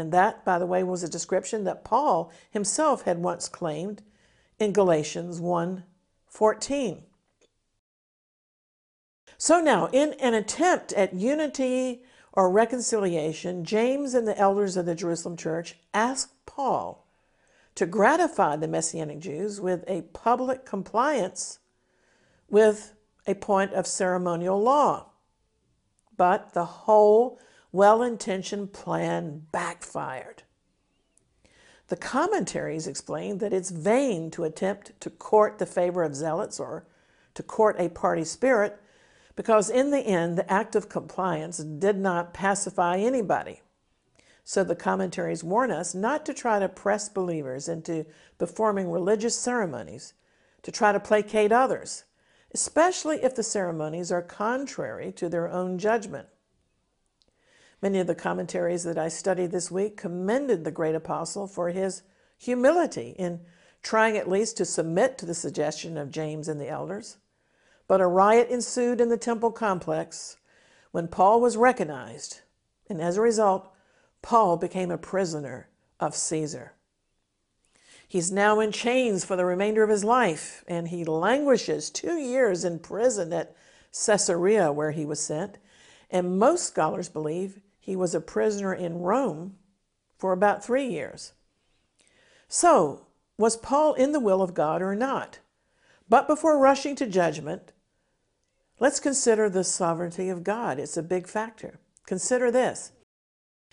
And 0.00 0.12
that, 0.12 0.44
by 0.44 0.58
the 0.58 0.66
way, 0.66 0.82
was 0.82 1.02
a 1.02 1.08
description 1.08 1.64
that 1.64 1.84
Paul 1.84 2.32
himself 2.50 3.02
had 3.02 3.18
once 3.18 3.48
claimed 3.48 4.02
in 4.58 4.72
Galatians 4.72 5.40
1:14. 5.40 7.04
So 9.36 9.60
now, 9.60 9.88
in 9.92 10.14
an 10.14 10.34
attempt 10.34 10.92
at 10.94 11.14
unity 11.14 12.02
or 12.32 12.50
reconciliation, 12.50 13.64
James 13.64 14.14
and 14.14 14.26
the 14.26 14.38
elders 14.38 14.76
of 14.76 14.86
the 14.86 14.94
Jerusalem 14.94 15.36
church 15.36 15.78
asked 15.92 16.46
Paul 16.46 17.06
to 17.74 17.86
gratify 17.86 18.56
the 18.56 18.68
Messianic 18.68 19.18
Jews 19.18 19.60
with 19.60 19.84
a 19.86 20.02
public 20.02 20.64
compliance 20.64 21.58
with 22.48 22.94
a 23.26 23.34
point 23.34 23.72
of 23.74 23.86
ceremonial 23.86 24.60
law. 24.60 25.10
But 26.16 26.52
the 26.52 26.64
whole 26.64 27.38
well 27.72 28.02
intentioned 28.02 28.72
plan 28.72 29.46
backfired. 29.52 30.42
The 31.88 31.96
commentaries 31.96 32.86
explain 32.86 33.38
that 33.38 33.52
it's 33.52 33.70
vain 33.70 34.30
to 34.32 34.44
attempt 34.44 34.92
to 35.00 35.10
court 35.10 35.58
the 35.58 35.66
favor 35.66 36.02
of 36.02 36.14
zealots 36.14 36.60
or 36.60 36.86
to 37.34 37.42
court 37.42 37.76
a 37.78 37.88
party 37.88 38.24
spirit 38.24 38.80
because, 39.34 39.70
in 39.70 39.90
the 39.90 40.00
end, 40.00 40.36
the 40.36 40.52
act 40.52 40.76
of 40.76 40.88
compliance 40.88 41.58
did 41.58 41.96
not 41.96 42.34
pacify 42.34 42.98
anybody. 42.98 43.62
So 44.44 44.64
the 44.64 44.76
commentaries 44.76 45.44
warn 45.44 45.70
us 45.70 45.94
not 45.94 46.26
to 46.26 46.34
try 46.34 46.58
to 46.58 46.68
press 46.68 47.08
believers 47.08 47.68
into 47.68 48.06
performing 48.38 48.90
religious 48.90 49.36
ceremonies, 49.36 50.12
to 50.62 50.72
try 50.72 50.92
to 50.92 51.00
placate 51.00 51.52
others, 51.52 52.04
especially 52.52 53.22
if 53.22 53.34
the 53.34 53.42
ceremonies 53.42 54.10
are 54.10 54.22
contrary 54.22 55.12
to 55.12 55.28
their 55.28 55.48
own 55.48 55.78
judgment. 55.78 56.28
Many 57.82 57.98
of 57.98 58.06
the 58.06 58.14
commentaries 58.14 58.84
that 58.84 58.98
I 58.98 59.08
studied 59.08 59.52
this 59.52 59.70
week 59.70 59.96
commended 59.96 60.64
the 60.64 60.70
great 60.70 60.94
apostle 60.94 61.46
for 61.46 61.70
his 61.70 62.02
humility 62.36 63.14
in 63.18 63.40
trying 63.82 64.16
at 64.18 64.28
least 64.28 64.58
to 64.58 64.64
submit 64.66 65.16
to 65.18 65.26
the 65.26 65.34
suggestion 65.34 65.96
of 65.96 66.10
James 66.10 66.46
and 66.48 66.60
the 66.60 66.68
elders. 66.68 67.16
But 67.88 68.02
a 68.02 68.06
riot 68.06 68.50
ensued 68.50 69.00
in 69.00 69.08
the 69.08 69.16
temple 69.16 69.50
complex 69.50 70.36
when 70.90 71.08
Paul 71.08 71.40
was 71.40 71.56
recognized, 71.56 72.40
and 72.88 73.00
as 73.00 73.16
a 73.16 73.22
result, 73.22 73.72
Paul 74.22 74.58
became 74.58 74.90
a 74.90 74.98
prisoner 74.98 75.68
of 75.98 76.14
Caesar. 76.14 76.72
He's 78.06 78.30
now 78.30 78.60
in 78.60 78.72
chains 78.72 79.24
for 79.24 79.36
the 79.36 79.44
remainder 79.44 79.82
of 79.82 79.88
his 79.88 80.04
life, 80.04 80.64
and 80.66 80.88
he 80.88 81.04
languishes 81.04 81.90
two 81.90 82.18
years 82.18 82.64
in 82.64 82.80
prison 82.80 83.32
at 83.32 83.54
Caesarea, 83.92 84.72
where 84.72 84.90
he 84.90 85.06
was 85.06 85.20
sent. 85.20 85.58
And 86.10 86.38
most 86.38 86.66
scholars 86.66 87.08
believe 87.08 87.60
he 87.80 87.96
was 87.96 88.14
a 88.14 88.20
prisoner 88.20 88.72
in 88.72 89.00
Rome 89.00 89.56
for 90.16 90.32
about 90.32 90.64
three 90.64 90.86
years. 90.86 91.32
So, 92.46 93.06
was 93.38 93.56
Paul 93.56 93.94
in 93.94 94.12
the 94.12 94.20
will 94.20 94.42
of 94.42 94.54
God 94.54 94.82
or 94.82 94.94
not? 94.94 95.38
But 96.08 96.28
before 96.28 96.58
rushing 96.58 96.94
to 96.96 97.06
judgment, 97.06 97.72
let's 98.78 99.00
consider 99.00 99.48
the 99.48 99.64
sovereignty 99.64 100.28
of 100.28 100.44
God. 100.44 100.78
It's 100.78 100.96
a 100.96 101.02
big 101.02 101.26
factor. 101.26 101.80
Consider 102.06 102.50
this. 102.50 102.92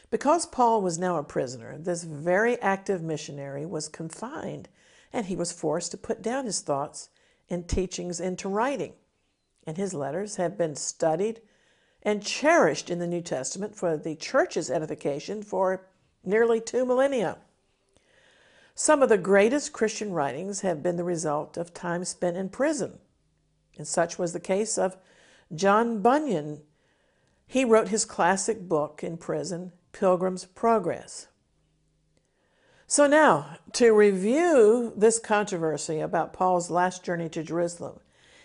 Because 0.10 0.46
Paul 0.46 0.82
was 0.82 0.98
now 0.98 1.18
a 1.18 1.24
prisoner, 1.24 1.78
this 1.78 2.04
very 2.04 2.62
active 2.62 3.02
missionary 3.02 3.66
was 3.66 3.90
confined 3.90 4.70
and 5.12 5.26
he 5.26 5.36
was 5.36 5.52
forced 5.52 5.92
to 5.92 5.98
put 5.98 6.22
down 6.22 6.46
his 6.46 6.62
thoughts 6.62 7.10
and 7.50 7.68
teachings 7.68 8.20
into 8.20 8.48
writing. 8.48 8.94
And 9.66 9.78
his 9.78 9.94
letters 9.94 10.38
have 10.38 10.58
been 10.58 10.76
studied 10.76 11.42
and 12.08 12.24
cherished 12.24 12.90
in 12.90 13.00
the 13.00 13.06
New 13.06 13.20
Testament 13.20 13.76
for 13.76 13.98
the 13.98 14.16
church's 14.16 14.72
edification 14.72 15.44
for 15.44 15.90
nearly 16.24 16.62
two 16.62 16.86
millennia. 16.86 17.38
Some 18.74 19.04
of 19.04 19.10
the 19.10 19.18
greatest 19.18 19.74
Christian 19.74 20.14
writings 20.14 20.62
have 20.62 20.82
been 20.82 20.96
the 20.96 21.04
result 21.04 21.58
of 21.58 21.74
time 21.74 22.06
spent 22.06 22.38
in 22.38 22.48
prison, 22.48 23.00
and 23.78 23.86
such 23.86 24.18
was 24.18 24.32
the 24.32 24.40
case 24.40 24.78
of 24.78 24.96
John 25.54 26.02
Bunyan. 26.02 26.62
He 27.46 27.66
wrote 27.66 27.90
his 27.90 28.06
classic 28.06 28.70
book 28.70 29.04
in 29.04 29.18
prison, 29.18 29.74
Pilgrim's 29.92 30.46
Progress. 30.46 31.28
So, 32.88 33.06
now 33.06 33.58
to 33.74 33.92
review 33.92 34.94
this 34.96 35.20
controversy 35.20 36.00
about 36.00 36.32
Paul's 36.32 36.72
last 36.72 37.04
journey 37.04 37.28
to 37.28 37.44
Jerusalem, 37.44 38.00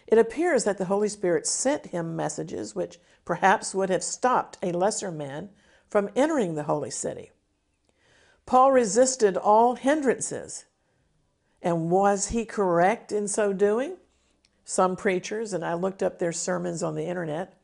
it 0.09 0.19
appears 0.19 0.65
that 0.65 0.79
the 0.79 0.87
Holy 0.87 1.09
Spirit 1.09 1.47
sent 1.47 1.87
him 1.87 2.17
messages 2.17 2.75
which 2.75 2.99
perhaps 3.25 3.75
would 3.75 3.91
have 3.91 4.03
stopped 4.03 4.59
a 4.63 4.73
lesser 4.73 5.11
man 5.11 5.51
from 5.89 6.11
entering 6.17 6.55
the 6.55 6.65
holy 6.65 6.91
city. 6.91 7.31
Paul 8.47 8.73
resisted 8.73 9.37
all 9.37 9.77
hindrances. 9.77 10.65
And 11.63 11.91
was 11.91 12.29
he 12.29 12.45
correct 12.45 13.13
in 13.13 13.29
so 13.29 13.53
doing? 13.53 13.97
Some 14.65 14.97
preachers, 14.97 15.53
and 15.53 15.65
I 15.65 15.75
looked 15.75 16.03
up 16.03 16.19
their 16.19 16.33
sermons 16.33 16.83
on 16.83 16.95
the 16.95 17.07
internet, 17.07 17.55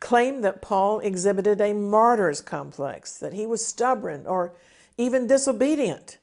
claim 0.00 0.42
that 0.42 0.60
Paul 0.60 1.00
exhibited 1.00 1.60
a 1.60 1.72
martyr's 1.72 2.40
complex, 2.40 3.16
that 3.18 3.32
he 3.32 3.46
was 3.46 3.64
stubborn 3.64 4.26
or 4.26 4.54
even 4.96 5.26
disobedient, 5.26 6.18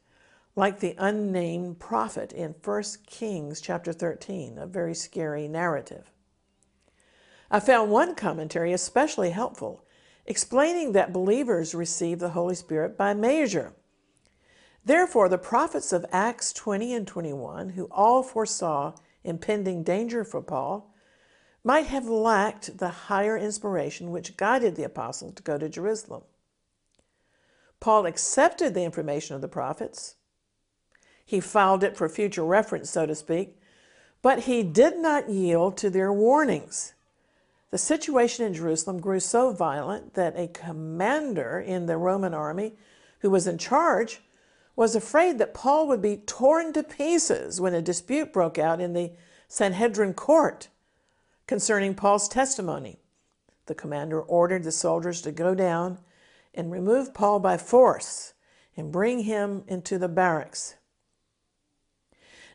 like 0.55 0.79
the 0.79 0.95
unnamed 0.97 1.79
prophet 1.79 2.31
in 2.33 2.55
1 2.63 2.83
Kings 3.05 3.61
chapter 3.61 3.93
13, 3.93 4.57
a 4.57 4.67
very 4.67 4.93
scary 4.93 5.47
narrative. 5.47 6.10
I 7.53 7.59
found 7.59 7.91
one 7.91 8.15
commentary 8.15 8.71
especially 8.71 9.31
helpful 9.31 9.83
explaining 10.25 10.93
that 10.93 11.11
believers 11.11 11.75
receive 11.75 12.19
the 12.19 12.29
Holy 12.29 12.55
Spirit 12.55 12.97
by 12.97 13.13
measure. 13.13 13.73
Therefore, 14.85 15.27
the 15.27 15.37
prophets 15.37 15.91
of 15.91 16.05
Acts 16.13 16.53
20 16.53 16.93
and 16.93 17.05
21, 17.05 17.71
who 17.71 17.89
all 17.91 18.23
foresaw 18.23 18.93
impending 19.25 19.83
danger 19.83 20.23
for 20.23 20.41
Paul, 20.41 20.93
might 21.63 21.87
have 21.87 22.07
lacked 22.07 22.77
the 22.77 22.89
higher 22.89 23.37
inspiration 23.37 24.11
which 24.11 24.37
guided 24.37 24.75
the 24.75 24.85
apostle 24.85 25.33
to 25.33 25.43
go 25.43 25.57
to 25.57 25.67
Jerusalem. 25.67 26.23
Paul 27.81 28.05
accepted 28.05 28.73
the 28.73 28.83
information 28.83 29.35
of 29.35 29.41
the 29.41 29.47
prophets. 29.49 30.15
He 31.25 31.41
filed 31.41 31.83
it 31.83 31.97
for 31.97 32.07
future 32.07 32.45
reference, 32.45 32.89
so 32.89 33.05
to 33.05 33.13
speak, 33.13 33.59
but 34.21 34.41
he 34.41 34.63
did 34.63 34.97
not 34.97 35.29
yield 35.29 35.77
to 35.77 35.89
their 35.89 36.13
warnings. 36.13 36.93
The 37.71 37.77
situation 37.77 38.45
in 38.45 38.53
Jerusalem 38.53 38.99
grew 38.99 39.21
so 39.21 39.53
violent 39.53 40.13
that 40.13 40.37
a 40.37 40.49
commander 40.49 41.59
in 41.59 41.85
the 41.85 41.97
Roman 41.97 42.33
army 42.33 42.73
who 43.19 43.29
was 43.29 43.47
in 43.47 43.57
charge 43.57 44.21
was 44.75 44.95
afraid 44.95 45.37
that 45.37 45.53
Paul 45.53 45.87
would 45.87 46.01
be 46.01 46.17
torn 46.17 46.73
to 46.73 46.83
pieces 46.83 47.61
when 47.61 47.73
a 47.73 47.81
dispute 47.81 48.33
broke 48.33 48.57
out 48.57 48.81
in 48.81 48.93
the 48.93 49.13
Sanhedrin 49.47 50.13
court 50.13 50.67
concerning 51.47 51.95
Paul's 51.95 52.27
testimony. 52.27 52.99
The 53.67 53.75
commander 53.75 54.21
ordered 54.21 54.63
the 54.63 54.71
soldiers 54.71 55.21
to 55.21 55.31
go 55.31 55.55
down 55.55 55.99
and 56.53 56.71
remove 56.71 57.13
Paul 57.13 57.39
by 57.39 57.57
force 57.57 58.33
and 58.75 58.91
bring 58.91 59.19
him 59.21 59.63
into 59.67 59.97
the 59.97 60.09
barracks. 60.09 60.75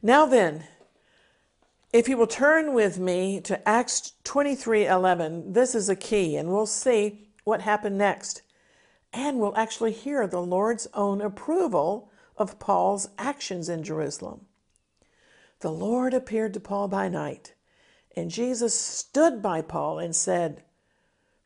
Now 0.03 0.27
then, 0.27 0.65
if 1.93 2.09
you 2.09 2.17
will 2.17 2.27
turn 2.27 2.75
with 2.75 2.99
me 2.99 3.41
to 3.43 3.69
Acts 3.69 4.13
23:11, 4.25 5.53
this 5.53 5.75
is 5.75 5.89
a 5.89 5.97
key 5.97 6.37
and 6.37 6.51
we'll 6.51 6.67
see 6.67 7.29
what 7.45 7.63
happened 7.63 7.97
next. 7.97 8.43
And 9.13 9.39
we'll 9.39 9.57
actually 9.57 9.93
hear 9.93 10.27
the 10.27 10.43
Lord's 10.43 10.89
own 10.93 11.21
approval 11.21 12.11
of 12.37 12.59
Paul's 12.59 13.09
actions 13.19 13.69
in 13.69 13.83
Jerusalem. 13.83 14.47
The 15.61 15.73
Lord 15.73 16.13
appeared 16.13 16.53
to 16.55 16.61
Paul 16.61 16.89
by 16.89 17.09
night, 17.09 17.55
and 18.15 18.31
Jesus 18.31 18.79
stood 18.79 19.41
by 19.41 19.63
Paul 19.63 19.99
and 19.99 20.15
said, 20.15 20.65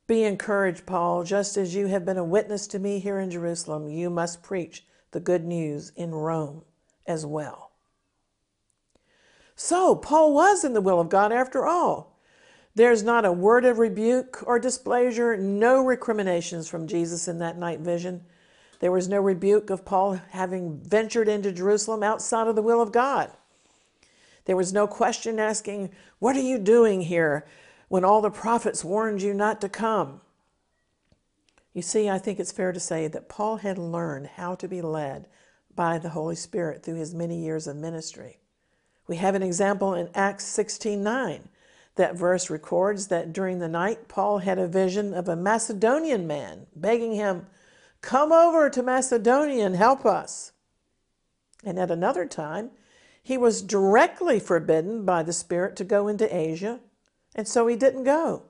Be 0.08 0.24
encouraged, 0.24 0.84
Paul, 0.84 1.22
just 1.22 1.56
as 1.56 1.74
you 1.76 1.86
have 1.86 2.04
been 2.04 2.18
a 2.18 2.24
witness 2.24 2.66
to 2.68 2.80
me 2.80 2.98
here 2.98 3.20
in 3.20 3.30
Jerusalem, 3.30 3.88
you 3.88 4.10
must 4.10 4.42
preach 4.42 4.84
the 5.12 5.20
good 5.20 5.44
news 5.44 5.92
in 5.94 6.12
Rome 6.12 6.64
as 7.06 7.24
well. 7.24 7.69
So, 9.62 9.94
Paul 9.94 10.32
was 10.32 10.64
in 10.64 10.72
the 10.72 10.80
will 10.80 10.98
of 10.98 11.10
God 11.10 11.32
after 11.32 11.66
all. 11.66 12.16
There's 12.74 13.02
not 13.02 13.26
a 13.26 13.30
word 13.30 13.66
of 13.66 13.78
rebuke 13.78 14.42
or 14.46 14.58
displeasure, 14.58 15.36
no 15.36 15.84
recriminations 15.84 16.66
from 16.66 16.86
Jesus 16.86 17.28
in 17.28 17.40
that 17.40 17.58
night 17.58 17.80
vision. 17.80 18.24
There 18.78 18.90
was 18.90 19.06
no 19.06 19.20
rebuke 19.20 19.68
of 19.68 19.84
Paul 19.84 20.18
having 20.30 20.80
ventured 20.82 21.28
into 21.28 21.52
Jerusalem 21.52 22.02
outside 22.02 22.46
of 22.46 22.56
the 22.56 22.62
will 22.62 22.80
of 22.80 22.90
God. 22.90 23.32
There 24.46 24.56
was 24.56 24.72
no 24.72 24.86
question 24.86 25.38
asking, 25.38 25.90
What 26.20 26.36
are 26.36 26.40
you 26.40 26.56
doing 26.56 27.02
here 27.02 27.46
when 27.88 28.02
all 28.02 28.22
the 28.22 28.30
prophets 28.30 28.82
warned 28.82 29.20
you 29.20 29.34
not 29.34 29.60
to 29.60 29.68
come? 29.68 30.22
You 31.74 31.82
see, 31.82 32.08
I 32.08 32.16
think 32.16 32.40
it's 32.40 32.50
fair 32.50 32.72
to 32.72 32.80
say 32.80 33.08
that 33.08 33.28
Paul 33.28 33.58
had 33.58 33.76
learned 33.76 34.26
how 34.36 34.54
to 34.54 34.66
be 34.66 34.80
led 34.80 35.28
by 35.76 35.98
the 35.98 36.08
Holy 36.08 36.34
Spirit 36.34 36.82
through 36.82 36.96
his 36.96 37.14
many 37.14 37.44
years 37.44 37.66
of 37.66 37.76
ministry. 37.76 38.39
We 39.10 39.16
have 39.16 39.34
an 39.34 39.42
example 39.42 39.92
in 39.92 40.08
Acts 40.14 40.44
16:9. 40.44 41.48
That 41.96 42.14
verse 42.14 42.48
records 42.48 43.08
that 43.08 43.32
during 43.32 43.58
the 43.58 43.66
night 43.66 44.06
Paul 44.06 44.38
had 44.38 44.56
a 44.56 44.68
vision 44.68 45.14
of 45.14 45.28
a 45.28 45.34
Macedonian 45.34 46.28
man 46.28 46.68
begging 46.76 47.14
him, 47.14 47.48
"Come 48.02 48.30
over 48.30 48.70
to 48.70 48.84
Macedonia 48.84 49.66
and 49.66 49.74
help 49.74 50.06
us." 50.06 50.52
And 51.64 51.76
at 51.76 51.90
another 51.90 52.24
time, 52.24 52.70
he 53.20 53.36
was 53.36 53.62
directly 53.62 54.38
forbidden 54.38 55.04
by 55.04 55.24
the 55.24 55.32
Spirit 55.32 55.74
to 55.78 55.84
go 55.84 56.06
into 56.06 56.32
Asia, 56.32 56.78
and 57.34 57.48
so 57.48 57.66
he 57.66 57.74
didn't 57.74 58.04
go. 58.04 58.44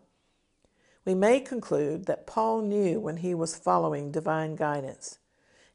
We 1.07 1.15
may 1.15 1.41
conclude 1.41 2.05
that 2.05 2.27
Paul 2.27 2.61
knew 2.61 3.01
when 3.01 3.17
he 3.17 3.33
was 3.33 3.57
following 3.57 4.11
divine 4.11 4.57
guidance. 4.57 5.21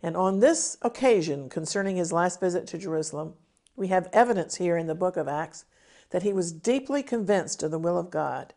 And 0.03 0.15
on 0.15 0.41
this 0.41 0.77
occasion, 0.83 1.49
concerning 1.49 1.95
his 1.95 2.13
last 2.13 2.39
visit 2.39 2.67
to 2.67 2.77
Jerusalem, 2.77 3.35
we 3.75 3.87
have 3.87 4.09
evidence 4.13 4.55
here 4.55 4.77
in 4.77 4.87
the 4.87 4.95
book 4.95 5.17
of 5.17 5.27
Acts 5.27 5.65
that 6.11 6.23
he 6.23 6.33
was 6.33 6.51
deeply 6.51 7.03
convinced 7.03 7.63
of 7.63 7.71
the 7.71 7.79
will 7.79 7.97
of 7.97 8.09
God, 8.09 8.53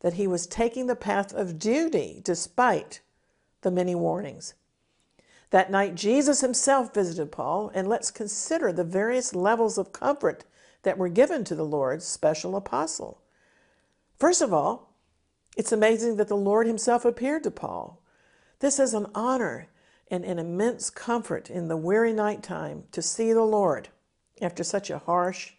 that 0.00 0.14
he 0.14 0.26
was 0.26 0.46
taking 0.46 0.86
the 0.86 0.96
path 0.96 1.32
of 1.34 1.58
duty 1.58 2.20
despite 2.22 3.00
the 3.62 3.70
many 3.70 3.94
warnings. 3.94 4.54
That 5.50 5.70
night, 5.70 5.96
Jesus 5.96 6.40
himself 6.40 6.94
visited 6.94 7.32
Paul, 7.32 7.70
and 7.74 7.88
let's 7.88 8.10
consider 8.10 8.72
the 8.72 8.84
various 8.84 9.34
levels 9.34 9.78
of 9.78 9.92
comfort 9.92 10.44
that 10.82 10.96
were 10.96 11.08
given 11.08 11.44
to 11.44 11.54
the 11.54 11.64
Lord's 11.64 12.06
special 12.06 12.54
apostle. 12.54 13.20
First 14.18 14.40
of 14.40 14.52
all, 14.52 14.94
it's 15.56 15.72
amazing 15.72 16.16
that 16.16 16.28
the 16.28 16.36
Lord 16.36 16.66
himself 16.66 17.04
appeared 17.04 17.42
to 17.42 17.50
Paul. 17.50 18.00
This 18.60 18.78
is 18.78 18.94
an 18.94 19.06
honor 19.14 19.68
and 20.10 20.24
an 20.24 20.38
immense 20.38 20.90
comfort 20.90 21.50
in 21.50 21.68
the 21.68 21.76
weary 21.76 22.12
night 22.12 22.42
time 22.42 22.84
to 22.92 23.02
see 23.02 23.32
the 23.32 23.42
Lord 23.42 23.88
after 24.42 24.64
such 24.64 24.90
a 24.90 24.98
harsh 24.98 25.52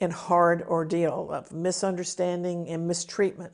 and 0.00 0.12
hard 0.12 0.62
ordeal 0.62 1.30
of 1.30 1.52
misunderstanding 1.52 2.68
and 2.68 2.88
mistreatment. 2.88 3.52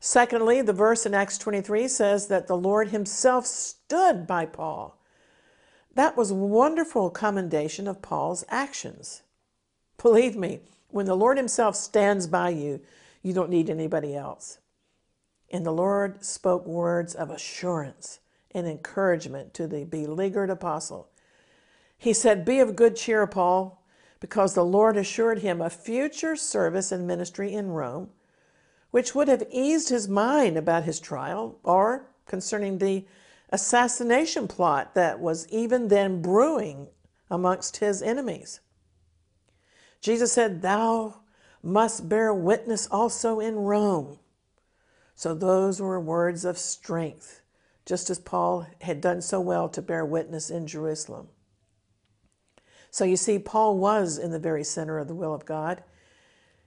Secondly, 0.00 0.62
the 0.62 0.72
verse 0.72 1.06
in 1.06 1.14
Acts 1.14 1.38
23 1.38 1.88
says 1.88 2.28
that 2.28 2.46
the 2.46 2.56
Lord 2.56 2.88
himself 2.88 3.46
stood 3.46 4.26
by 4.26 4.46
Paul. 4.46 5.00
That 5.94 6.16
was 6.16 6.32
wonderful 6.32 7.10
commendation 7.10 7.88
of 7.88 8.02
Paul's 8.02 8.44
actions. 8.48 9.22
Believe 10.02 10.36
me, 10.36 10.60
when 10.88 11.06
the 11.06 11.16
Lord 11.16 11.36
himself 11.38 11.74
stands 11.74 12.26
by 12.26 12.50
you, 12.50 12.80
you 13.22 13.32
don't 13.32 13.50
need 13.50 13.70
anybody 13.70 14.14
else. 14.14 14.58
And 15.50 15.64
the 15.64 15.72
Lord 15.72 16.24
spoke 16.24 16.66
words 16.66 17.14
of 17.14 17.30
assurance 17.30 18.20
and 18.52 18.66
encouragement 18.66 19.54
to 19.54 19.66
the 19.66 19.84
beleaguered 19.84 20.50
apostle 20.50 21.08
he 21.98 22.12
said, 22.12 22.44
Be 22.44 22.58
of 22.60 22.76
good 22.76 22.96
cheer, 22.96 23.26
Paul, 23.26 23.82
because 24.20 24.54
the 24.54 24.64
Lord 24.64 24.96
assured 24.96 25.40
him 25.40 25.60
a 25.60 25.70
future 25.70 26.36
service 26.36 26.92
and 26.92 27.06
ministry 27.06 27.52
in 27.52 27.68
Rome, 27.68 28.10
which 28.90 29.14
would 29.14 29.28
have 29.28 29.46
eased 29.50 29.88
his 29.88 30.08
mind 30.08 30.56
about 30.56 30.84
his 30.84 31.00
trial 31.00 31.58
or 31.62 32.08
concerning 32.26 32.78
the 32.78 33.06
assassination 33.50 34.48
plot 34.48 34.94
that 34.94 35.20
was 35.20 35.48
even 35.48 35.88
then 35.88 36.20
brewing 36.20 36.88
amongst 37.30 37.78
his 37.78 38.02
enemies. 38.02 38.60
Jesus 40.00 40.32
said, 40.32 40.62
Thou 40.62 41.20
must 41.62 42.08
bear 42.08 42.32
witness 42.32 42.86
also 42.90 43.40
in 43.40 43.56
Rome. 43.56 44.18
So 45.14 45.34
those 45.34 45.80
were 45.80 45.98
words 45.98 46.44
of 46.44 46.58
strength, 46.58 47.40
just 47.84 48.10
as 48.10 48.18
Paul 48.18 48.66
had 48.82 49.00
done 49.00 49.22
so 49.22 49.40
well 49.40 49.68
to 49.70 49.82
bear 49.82 50.04
witness 50.04 50.50
in 50.50 50.66
Jerusalem. 50.66 51.28
So 52.90 53.04
you 53.04 53.16
see, 53.16 53.38
Paul 53.38 53.76
was 53.78 54.18
in 54.18 54.30
the 54.30 54.38
very 54.38 54.64
center 54.64 54.98
of 54.98 55.08
the 55.08 55.14
will 55.14 55.34
of 55.34 55.44
God. 55.44 55.82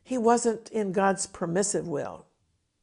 He 0.04 0.18
wasn't 0.18 0.70
in 0.70 0.92
God's 0.92 1.28
permissive 1.28 1.88
will, 1.88 2.26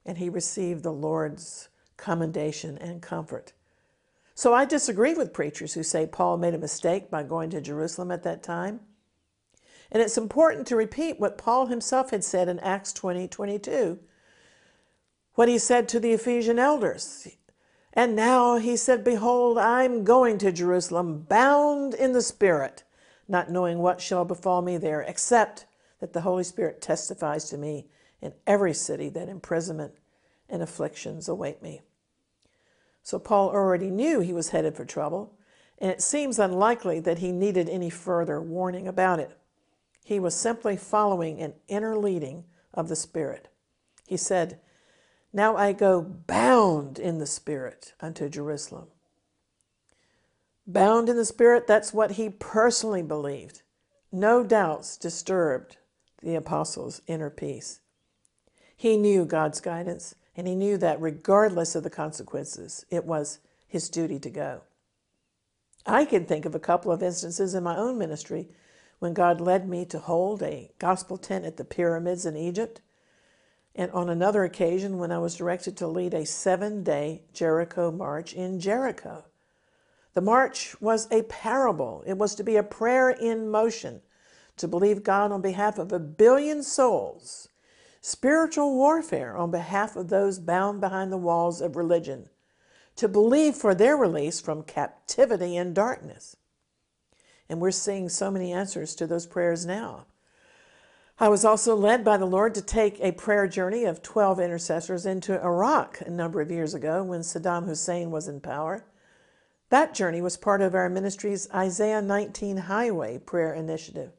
and 0.05 0.19
he 0.19 0.29
received 0.29 0.83
the 0.83 0.93
Lord's 0.93 1.69
commendation 1.97 2.79
and 2.79 3.03
comfort. 3.03 3.53
So 4.35 4.53
I 4.53 4.65
disagree 4.65 5.15
with 5.15 5.33
preachers 5.33 5.75
who 5.75 5.83
say 5.83 6.07
Paul 6.07 6.37
made 6.37 6.55
a 6.55 6.59
mistake 6.59 7.11
by 7.11 7.23
going 7.23 7.51
to 7.51 7.61
Jerusalem 7.61 8.11
at 8.11 8.23
that 8.25 8.43
time. 8.43 8.81
And 9.91 10.03
it's 10.03 10.19
important 10.19 10.67
to 10.67 10.77
repeat 10.77 11.19
what 11.19 11.39
Paul 11.39 11.67
himself 11.67 12.11
had 12.11 12.23
said 12.23 12.49
in 12.49 12.59
Acts 12.61 12.93
20 12.93 13.29
22, 13.29 13.99
what 15.35 15.49
he 15.49 15.59
said 15.59 15.89
to 15.89 16.01
the 16.01 16.13
Ephesian 16.13 16.59
elders. 16.59 17.29
And 17.93 18.15
now 18.15 18.59
he 18.59 18.77
said, 18.77 19.05
Behold, 19.05 19.57
I'm 19.57 20.05
going 20.05 20.37
to 20.39 20.53
Jerusalem, 20.53 21.25
bound 21.29 21.95
in 21.95 22.13
the 22.13 22.21
Spirit, 22.21 22.85
not 23.29 23.51
knowing 23.51 23.79
what 23.79 24.01
shall 24.01 24.25
befall 24.25 24.63
me 24.63 24.77
there, 24.77 25.03
except 25.03 25.67
that 26.01 26.13
the 26.13 26.21
Holy 26.21 26.45
Spirit 26.45 26.81
testifies 26.81 27.49
to 27.51 27.59
me 27.59 27.87
in 28.21 28.33
every 28.47 28.75
city 28.75 29.09
that 29.11 29.29
imprisonment 29.29 29.95
and 30.49 30.63
afflictions 30.63 31.29
await 31.29 31.63
me. 31.63 31.83
So 33.03 33.19
Paul 33.19 33.51
already 33.51 33.91
knew 33.91 34.21
he 34.21 34.33
was 34.33 34.51
headed 34.51 34.75
for 34.75 34.85
trouble, 34.85 35.37
and 35.79 35.91
it 35.91 36.03
seems 36.03 36.39
unlikely 36.39 37.01
that 37.01 37.19
he 37.19 37.33
needed 37.33 37.69
any 37.69 37.91
further 37.91 38.41
warning 38.41 38.89
about 38.89 39.21
it. 39.21 39.37
He 40.05 40.21
was 40.21 40.35
simply 40.35 40.77
following 40.77 41.41
an 41.41 41.55
inner 41.69 41.97
leading 41.97 42.45
of 42.73 42.89
the 42.89 42.97
Spirit. 42.97 43.49
He 44.07 44.17
said, 44.17 44.61
Now 45.33 45.57
I 45.57 45.73
go 45.73 46.01
bound 46.01 46.99
in 46.99 47.19
the 47.19 47.27
Spirit 47.27 47.95
unto 48.01 48.29
Jerusalem. 48.29 48.89
Bound 50.67 51.09
in 51.09 51.17
the 51.17 51.25
Spirit, 51.25 51.67
that's 51.67 51.95
what 51.95 52.13
he 52.13 52.29
personally 52.29 53.03
believed. 53.03 53.63
No 54.11 54.43
doubts 54.43 54.97
disturbed 54.97 55.77
the 56.23 56.35
apostles' 56.35 57.03
inner 57.07 57.31
peace. 57.31 57.81
He 58.77 58.97
knew 58.97 59.25
God's 59.25 59.61
guidance 59.61 60.15
and 60.37 60.47
he 60.47 60.55
knew 60.55 60.77
that 60.79 61.01
regardless 61.01 61.75
of 61.75 61.83
the 61.83 61.91
consequences, 61.91 62.85
it 62.91 63.05
was 63.05 63.39
his 63.67 63.89
duty 63.89 64.19
to 64.19 64.31
go. 64.31 64.63
I 65.87 66.05
can 66.05 66.27
think 66.27 66.45
of 66.45 66.55
a 66.55 66.61
couple 66.61 66.93
of 66.93 67.03
instances 67.03 67.55
in 67.55 67.63
my 67.63 67.77
own 67.77 67.97
ministry 67.97 68.49
when 68.99 69.15
God 69.15 69.41
led 69.41 69.69
me 69.69 69.85
to 69.87 69.99
hold 69.99 70.43
a 70.43 70.73
gospel 70.79 71.17
tent 71.17 71.45
at 71.45 71.57
the 71.57 71.65
pyramids 71.65 72.27
in 72.27 72.37
Egypt, 72.37 72.81
and 73.75 73.91
on 73.93 74.09
another 74.09 74.43
occasion 74.43 74.99
when 74.99 75.13
I 75.13 75.19
was 75.19 75.37
directed 75.37 75.77
to 75.77 75.87
lead 75.87 76.13
a 76.13 76.27
seven 76.27 76.83
day 76.83 77.23
Jericho 77.33 77.91
march 77.91 78.35
in 78.35 78.59
Jericho. 78.59 79.25
The 80.17 80.23
march 80.23 80.81
was 80.81 81.07
a 81.11 81.25
parable, 81.25 82.03
it 82.07 82.17
was 82.17 82.35
to 82.37 82.43
be 82.43 82.57
a 82.57 82.63
prayer 82.63 83.11
in 83.11 83.51
motion 83.51 84.01
to 84.57 84.67
believe 84.67 85.05
God 85.05 85.31
on 85.31 85.43
behalf 85.43 85.79
of 85.79 85.93
a 85.93 85.99
billion 85.99 86.63
souls 86.63 87.51
spiritual 88.01 88.75
warfare 88.75 89.37
on 89.37 89.51
behalf 89.51 89.95
of 89.95 90.09
those 90.09 90.39
bound 90.39 90.81
behind 90.81 91.13
the 91.13 91.19
walls 91.19 91.61
of 91.61 91.77
religion, 91.77 92.31
to 92.95 93.09
believe 93.09 93.55
for 93.55 93.75
their 93.75 93.95
release 93.95 94.41
from 94.41 94.63
captivity 94.63 95.55
and 95.55 95.75
darkness. 95.75 96.39
And 97.51 97.61
we're 97.61 97.71
seeing 97.71 98.09
so 98.09 98.31
many 98.31 98.55
answers 98.55 98.95
to 98.95 99.07
those 99.07 99.27
prayers 99.27 99.67
now. 99.67 100.07
I 101.19 101.29
was 101.29 101.45
also 101.45 101.77
led 101.77 102.05
by 102.05 102.17
the 102.17 102.25
Lord 102.25 102.55
to 102.55 102.63
take 102.63 102.99
a 103.01 103.13
prayer 103.13 103.47
journey 103.47 103.85
of 103.85 104.03
12 104.03 104.41
intercessors 104.41 105.05
into 105.05 105.39
Iraq 105.43 106.01
a 106.01 106.11
number 106.11 106.41
of 106.41 106.51
years 106.51 106.73
ago 106.73 107.05
when 107.05 107.21
Saddam 107.21 107.67
Hussein 107.67 108.11
was 108.11 108.29
in 108.29 108.41
power. 108.41 108.87
That 109.69 109.95
journey 109.95 110.21
was 110.21 110.37
part 110.37 110.63
of 110.63 110.75
our 110.75 110.89
ministry's 110.89 111.51
Isaiah 111.53 112.01
19 112.01 112.57
Highway 112.57 113.19
Prayer 113.19 113.53
Initiative. 113.53 114.13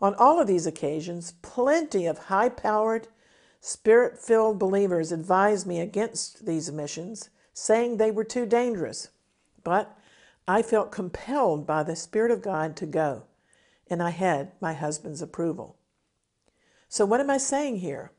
On 0.00 0.14
all 0.14 0.40
of 0.40 0.46
these 0.46 0.66
occasions, 0.66 1.34
plenty 1.42 2.06
of 2.06 2.18
high 2.18 2.50
powered, 2.50 3.08
spirit 3.60 4.18
filled 4.18 4.58
believers 4.58 5.12
advised 5.12 5.66
me 5.66 5.80
against 5.80 6.44
these 6.44 6.70
missions, 6.70 7.30
saying 7.54 7.96
they 7.96 8.10
were 8.10 8.24
too 8.24 8.46
dangerous. 8.46 9.08
But 9.64 9.96
I 10.46 10.62
felt 10.62 10.92
compelled 10.92 11.66
by 11.66 11.82
the 11.82 11.96
Spirit 11.96 12.30
of 12.30 12.42
God 12.42 12.76
to 12.76 12.86
go, 12.86 13.24
and 13.88 14.02
I 14.02 14.10
had 14.10 14.52
my 14.60 14.72
husband's 14.72 15.22
approval. 15.22 15.76
So, 16.88 17.06
what 17.06 17.20
am 17.20 17.30
I 17.30 17.38
saying 17.38 17.76
here? 17.76 18.12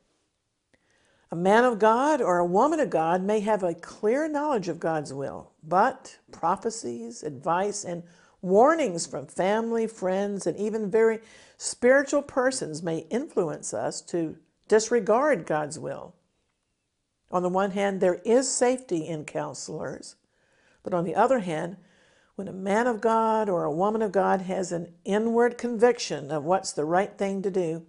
A 1.31 1.35
man 1.35 1.63
of 1.63 1.79
God 1.79 2.21
or 2.21 2.39
a 2.39 2.45
woman 2.45 2.79
of 2.79 2.89
God 2.89 3.23
may 3.23 3.39
have 3.39 3.63
a 3.63 3.73
clear 3.73 4.27
knowledge 4.27 4.67
of 4.67 4.79
God's 4.79 5.13
will, 5.13 5.51
but 5.63 6.17
prophecies, 6.31 7.23
advice, 7.23 7.85
and 7.85 8.03
Warnings 8.41 9.05
from 9.05 9.27
family, 9.27 9.85
friends, 9.85 10.47
and 10.47 10.57
even 10.57 10.89
very 10.89 11.19
spiritual 11.57 12.23
persons 12.23 12.81
may 12.81 12.99
influence 13.11 13.71
us 13.71 14.01
to 14.01 14.37
disregard 14.67 15.45
God's 15.45 15.77
will. 15.77 16.15
On 17.29 17.43
the 17.43 17.49
one 17.49 17.71
hand, 17.71 18.01
there 18.01 18.19
is 18.25 18.51
safety 18.51 19.07
in 19.07 19.25
counselors, 19.25 20.15
but 20.81 20.93
on 20.93 21.05
the 21.05 21.13
other 21.13 21.39
hand, 21.39 21.77
when 22.35 22.47
a 22.47 22.53
man 22.53 22.87
of 22.87 22.99
God 22.99 23.47
or 23.47 23.63
a 23.63 23.71
woman 23.71 24.01
of 24.01 24.11
God 24.11 24.41
has 24.41 24.71
an 24.71 24.91
inward 25.05 25.59
conviction 25.59 26.31
of 26.31 26.43
what's 26.43 26.71
the 26.71 26.85
right 26.85 27.15
thing 27.15 27.43
to 27.43 27.51
do, 27.51 27.85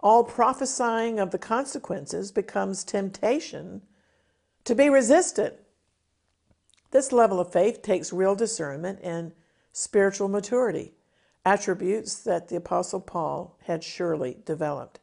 all 0.00 0.24
prophesying 0.24 1.18
of 1.18 1.30
the 1.30 1.38
consequences 1.38 2.30
becomes 2.30 2.84
temptation 2.84 3.82
to 4.64 4.74
be 4.74 4.88
resisted. 4.88 5.54
This 6.90 7.12
level 7.12 7.40
of 7.40 7.52
faith 7.52 7.82
takes 7.82 8.12
real 8.12 8.34
discernment 8.34 9.00
and 9.02 9.32
spiritual 9.72 10.28
maturity, 10.28 10.94
attributes 11.44 12.16
that 12.22 12.48
the 12.48 12.56
Apostle 12.56 13.00
Paul 13.00 13.56
had 13.64 13.82
surely 13.82 14.38
developed. 14.44 15.00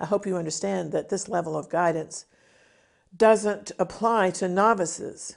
I 0.00 0.06
hope 0.06 0.26
you 0.26 0.36
understand 0.36 0.92
that 0.92 1.08
this 1.08 1.28
level 1.28 1.56
of 1.56 1.68
guidance 1.68 2.26
doesn't 3.16 3.72
apply 3.78 4.30
to 4.30 4.48
novices. 4.48 5.36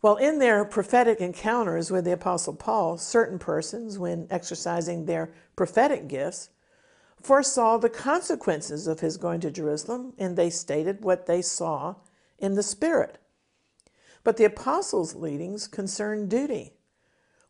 While 0.00 0.16
in 0.16 0.38
their 0.38 0.64
prophetic 0.64 1.20
encounters 1.20 1.90
with 1.90 2.04
the 2.04 2.12
Apostle 2.12 2.54
Paul, 2.54 2.96
certain 2.96 3.38
persons, 3.38 3.98
when 3.98 4.26
exercising 4.30 5.04
their 5.04 5.30
prophetic 5.56 6.08
gifts, 6.08 6.48
foresaw 7.22 7.78
the 7.78 7.90
consequences 7.90 8.86
of 8.86 9.00
his 9.00 9.16
going 9.16 9.40
to 9.40 9.50
Jerusalem, 9.50 10.14
and 10.18 10.36
they 10.36 10.50
stated 10.50 11.04
what 11.04 11.26
they 11.26 11.42
saw 11.42 11.96
in 12.38 12.54
the 12.54 12.62
Spirit. 12.62 13.18
But 14.24 14.36
the 14.36 14.44
apostles' 14.44 15.14
leadings 15.14 15.66
concern 15.66 16.28
duty 16.28 16.74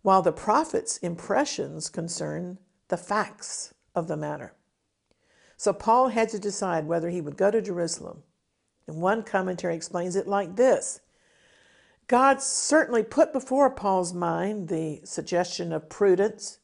while 0.03 0.23
the 0.23 0.33
prophet's 0.33 0.97
impressions 0.99 1.89
concern 1.89 2.59
the 2.89 2.97
facts 2.97 3.75
of 3.95 4.09
the 4.09 4.17
matter. 4.17 4.55
So 5.57 5.73
Paul 5.73 6.09
had 6.09 6.31
to 6.31 6.39
decide 6.39 6.87
whether 6.87 7.11
he 7.11 7.21
would 7.21 7.37
go 7.37 7.51
to 7.51 7.61
Jerusalem. 7.61 8.23
And 8.87 9.01
one 9.01 9.23
commentary 9.23 9.75
explains 9.75 10.17
it 10.17 10.27
like 10.27 10.57
this 10.57 11.01
God 12.09 12.41
certainly 12.41 13.03
put 13.03 13.33
before 13.33 13.71
Paul's 13.71 14.15
mind 14.15 14.69
the 14.69 15.01
suggestion 15.05 15.73
of 15.73 15.89
prudence, 15.89 16.60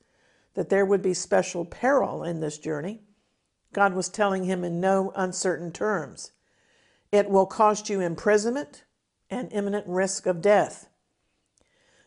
that 0.57 0.71
there 0.71 0.85
would 0.85 1.03
be 1.03 1.15
special 1.15 1.65
peril 1.65 2.25
in 2.25 2.41
this 2.41 2.59
journey. 2.59 3.03
God 3.73 3.95
was 3.95 4.09
telling 4.09 4.45
him 4.45 4.65
in 4.65 4.81
no 4.81 5.13
uncertain 5.15 5.71
terms 5.71 6.33
it 7.13 7.31
will 7.31 7.47
cost 7.47 7.89
you 7.89 8.01
imprisonment 8.01 8.85
and 9.31 9.53
imminent 9.53 9.87
risk 9.87 10.27
of 10.27 10.43
death. 10.43 10.89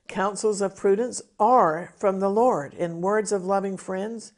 Counsels 0.08 0.62
of 0.62 0.76
prudence 0.76 1.22
are 1.40 1.94
from 1.98 2.20
the 2.20 2.30
Lord, 2.30 2.74
in 2.74 3.02
words 3.02 3.32
of 3.32 3.46
loving 3.46 3.78
friends, 3.78 4.34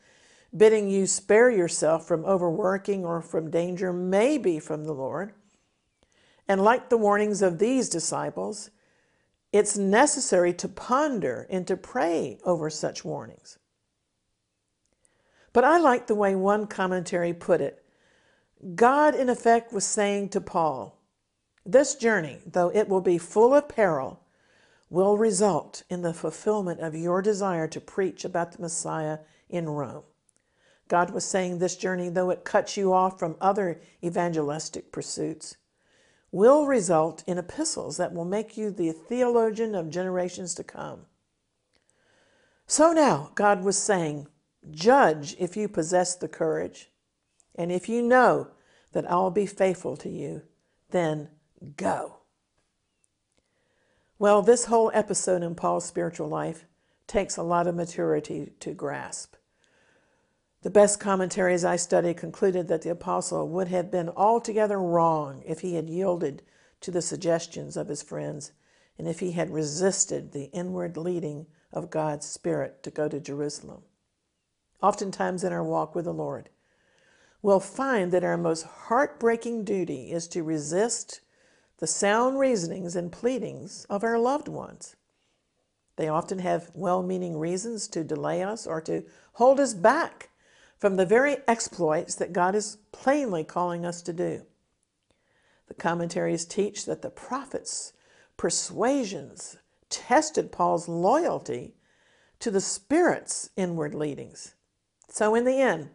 bidding 0.55 0.89
you 0.89 1.07
spare 1.07 1.49
yourself 1.49 2.07
from 2.07 2.25
overworking 2.25 3.05
or 3.05 3.21
from 3.21 3.49
danger, 3.49 3.91
may 3.91 4.37
be 4.37 4.59
from 4.59 4.83
the 4.83 4.93
Lord. 4.93 5.33
And 6.47 6.61
like 6.61 6.89
the 6.89 6.97
warnings 6.97 7.41
of 7.41 7.59
these 7.59 7.89
disciples, 7.89 8.69
it's 9.51 9.77
necessary 9.77 10.53
to 10.53 10.67
ponder 10.67 11.47
and 11.49 11.65
to 11.67 11.77
pray 11.77 12.39
over 12.43 12.69
such 12.69 13.05
warnings. 13.05 13.57
But 15.53 15.63
I 15.63 15.77
like 15.77 16.07
the 16.07 16.15
way 16.15 16.35
one 16.35 16.67
commentary 16.67 17.33
put 17.33 17.61
it. 17.61 17.83
God, 18.75 19.15
in 19.15 19.29
effect, 19.29 19.73
was 19.73 19.85
saying 19.85 20.29
to 20.29 20.41
Paul, 20.41 20.99
This 21.65 21.95
journey, 21.95 22.39
though 22.45 22.69
it 22.73 22.87
will 22.87 23.01
be 23.01 23.17
full 23.17 23.53
of 23.53 23.67
peril, 23.67 24.21
will 24.89 25.17
result 25.17 25.83
in 25.89 26.01
the 26.01 26.13
fulfillment 26.13 26.79
of 26.79 26.95
your 26.95 27.21
desire 27.21 27.67
to 27.67 27.81
preach 27.81 28.23
about 28.23 28.51
the 28.51 28.61
Messiah 28.61 29.19
in 29.49 29.69
Rome. 29.69 30.03
God 30.87 31.11
was 31.11 31.23
saying 31.23 31.59
this 31.59 31.77
journey, 31.77 32.09
though 32.09 32.29
it 32.29 32.43
cuts 32.43 32.75
you 32.75 32.93
off 32.93 33.17
from 33.17 33.37
other 33.39 33.79
evangelistic 34.03 34.91
pursuits, 34.91 35.55
will 36.31 36.65
result 36.65 37.23
in 37.25 37.37
epistles 37.37 37.97
that 37.97 38.13
will 38.13 38.25
make 38.25 38.57
you 38.57 38.71
the 38.71 38.91
theologian 38.91 39.73
of 39.73 39.89
generations 39.89 40.53
to 40.55 40.63
come. 40.63 41.05
So 42.67 42.91
now, 42.91 43.31
God 43.35 43.63
was 43.63 43.77
saying, 43.77 44.27
Judge 44.69 45.35
if 45.39 45.57
you 45.57 45.67
possess 45.67 46.15
the 46.15 46.27
courage, 46.27 46.91
and 47.55 47.71
if 47.71 47.89
you 47.89 48.01
know 48.01 48.49
that 48.91 49.09
I'll 49.09 49.31
be 49.31 49.45
faithful 49.45 49.97
to 49.97 50.09
you, 50.09 50.43
then 50.91 51.29
go. 51.77 52.17
Well, 54.19 54.41
this 54.41 54.65
whole 54.65 54.91
episode 54.93 55.41
in 55.41 55.55
Paul's 55.55 55.85
spiritual 55.85 56.27
life 56.27 56.65
takes 57.07 57.37
a 57.37 57.43
lot 57.43 57.65
of 57.65 57.75
maturity 57.75 58.53
to 58.59 58.73
grasp. 58.73 59.35
The 60.61 60.69
best 60.69 60.99
commentaries 60.99 61.65
I 61.65 61.75
studied 61.75 62.17
concluded 62.17 62.67
that 62.67 62.83
the 62.83 62.91
apostle 62.91 63.47
would 63.49 63.67
have 63.69 63.89
been 63.89 64.09
altogether 64.09 64.79
wrong 64.79 65.41
if 65.43 65.61
he 65.61 65.73
had 65.73 65.89
yielded 65.89 66.43
to 66.81 66.91
the 66.91 67.01
suggestions 67.01 67.75
of 67.75 67.87
his 67.87 68.03
friends 68.03 68.51
and 68.97 69.07
if 69.07 69.19
he 69.19 69.31
had 69.31 69.49
resisted 69.49 70.31
the 70.31 70.51
inward 70.53 70.97
leading 70.97 71.47
of 71.73 71.89
God's 71.89 72.27
Spirit 72.27 72.83
to 72.83 72.91
go 72.91 73.07
to 73.07 73.19
Jerusalem. 73.19 73.81
Oftentimes 74.81 75.43
in 75.43 75.53
our 75.53 75.63
walk 75.63 75.93
with 75.93 76.05
the 76.05 76.13
Lord, 76.13 76.49
we'll 77.41 77.59
find 77.59 78.11
that 78.11 78.23
our 78.23 78.37
most 78.37 78.63
heartbreaking 78.63 79.63
duty 79.63 80.11
is 80.11 80.27
to 80.29 80.43
resist 80.43 81.21
the 81.77 81.87
sound 81.87 82.39
reasonings 82.39 82.95
and 82.95 83.11
pleadings 83.11 83.85
of 83.89 84.03
our 84.03 84.17
loved 84.17 84.47
ones. 84.47 84.95
They 85.97 86.07
often 86.07 86.39
have 86.39 86.71
well 86.73 87.03
meaning 87.03 87.37
reasons 87.37 87.87
to 87.89 88.03
delay 88.03 88.41
us 88.41 88.65
or 88.65 88.81
to 88.81 89.03
hold 89.33 89.59
us 89.59 89.73
back 89.73 90.29
from 90.79 90.95
the 90.95 91.05
very 91.05 91.37
exploits 91.47 92.15
that 92.15 92.33
God 92.33 92.55
is 92.55 92.77
plainly 92.91 93.43
calling 93.43 93.85
us 93.85 94.01
to 94.03 94.13
do. 94.13 94.45
The 95.67 95.75
commentaries 95.75 96.45
teach 96.45 96.85
that 96.85 97.03
the 97.03 97.11
prophets' 97.11 97.93
persuasions 98.35 99.57
tested 99.89 100.51
Paul's 100.51 100.87
loyalty 100.87 101.75
to 102.39 102.49
the 102.49 102.61
Spirit's 102.61 103.51
inward 103.55 103.93
leadings. 103.93 104.55
So, 105.11 105.35
in 105.35 105.43
the 105.43 105.59
end, 105.59 105.89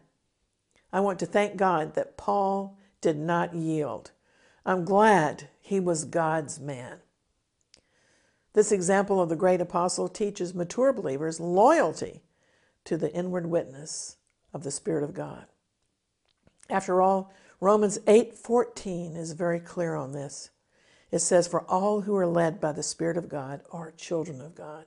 I 0.93 0.99
want 0.99 1.17
to 1.19 1.25
thank 1.25 1.57
God 1.57 1.95
that 1.95 2.17
Paul 2.17 2.77
did 3.01 3.17
not 3.17 3.55
yield. 3.55 4.11
I'm 4.63 4.85
glad 4.85 5.49
he 5.59 5.79
was 5.79 6.05
God's 6.05 6.59
man. 6.59 6.99
This 8.53 8.71
example 8.71 9.19
of 9.19 9.29
the 9.29 9.35
great 9.35 9.59
apostle 9.59 10.07
teaches 10.07 10.53
mature 10.53 10.93
believers 10.93 11.39
loyalty 11.39 12.21
to 12.85 12.95
the 12.95 13.11
inward 13.11 13.47
witness 13.47 14.17
of 14.53 14.63
the 14.63 14.71
Spirit 14.71 15.03
of 15.03 15.15
God. 15.15 15.47
After 16.69 17.01
all, 17.01 17.31
Romans 17.59 17.97
8:14 18.05 19.15
is 19.15 19.31
very 19.31 19.59
clear 19.59 19.95
on 19.95 20.11
this. 20.11 20.51
It 21.09 21.19
says, 21.19 21.47
For 21.47 21.61
all 21.63 22.01
who 22.01 22.15
are 22.15 22.27
led 22.27 22.61
by 22.61 22.71
the 22.71 22.83
Spirit 22.83 23.17
of 23.17 23.29
God 23.29 23.63
are 23.71 23.91
children 23.91 24.41
of 24.41 24.53
God. 24.53 24.85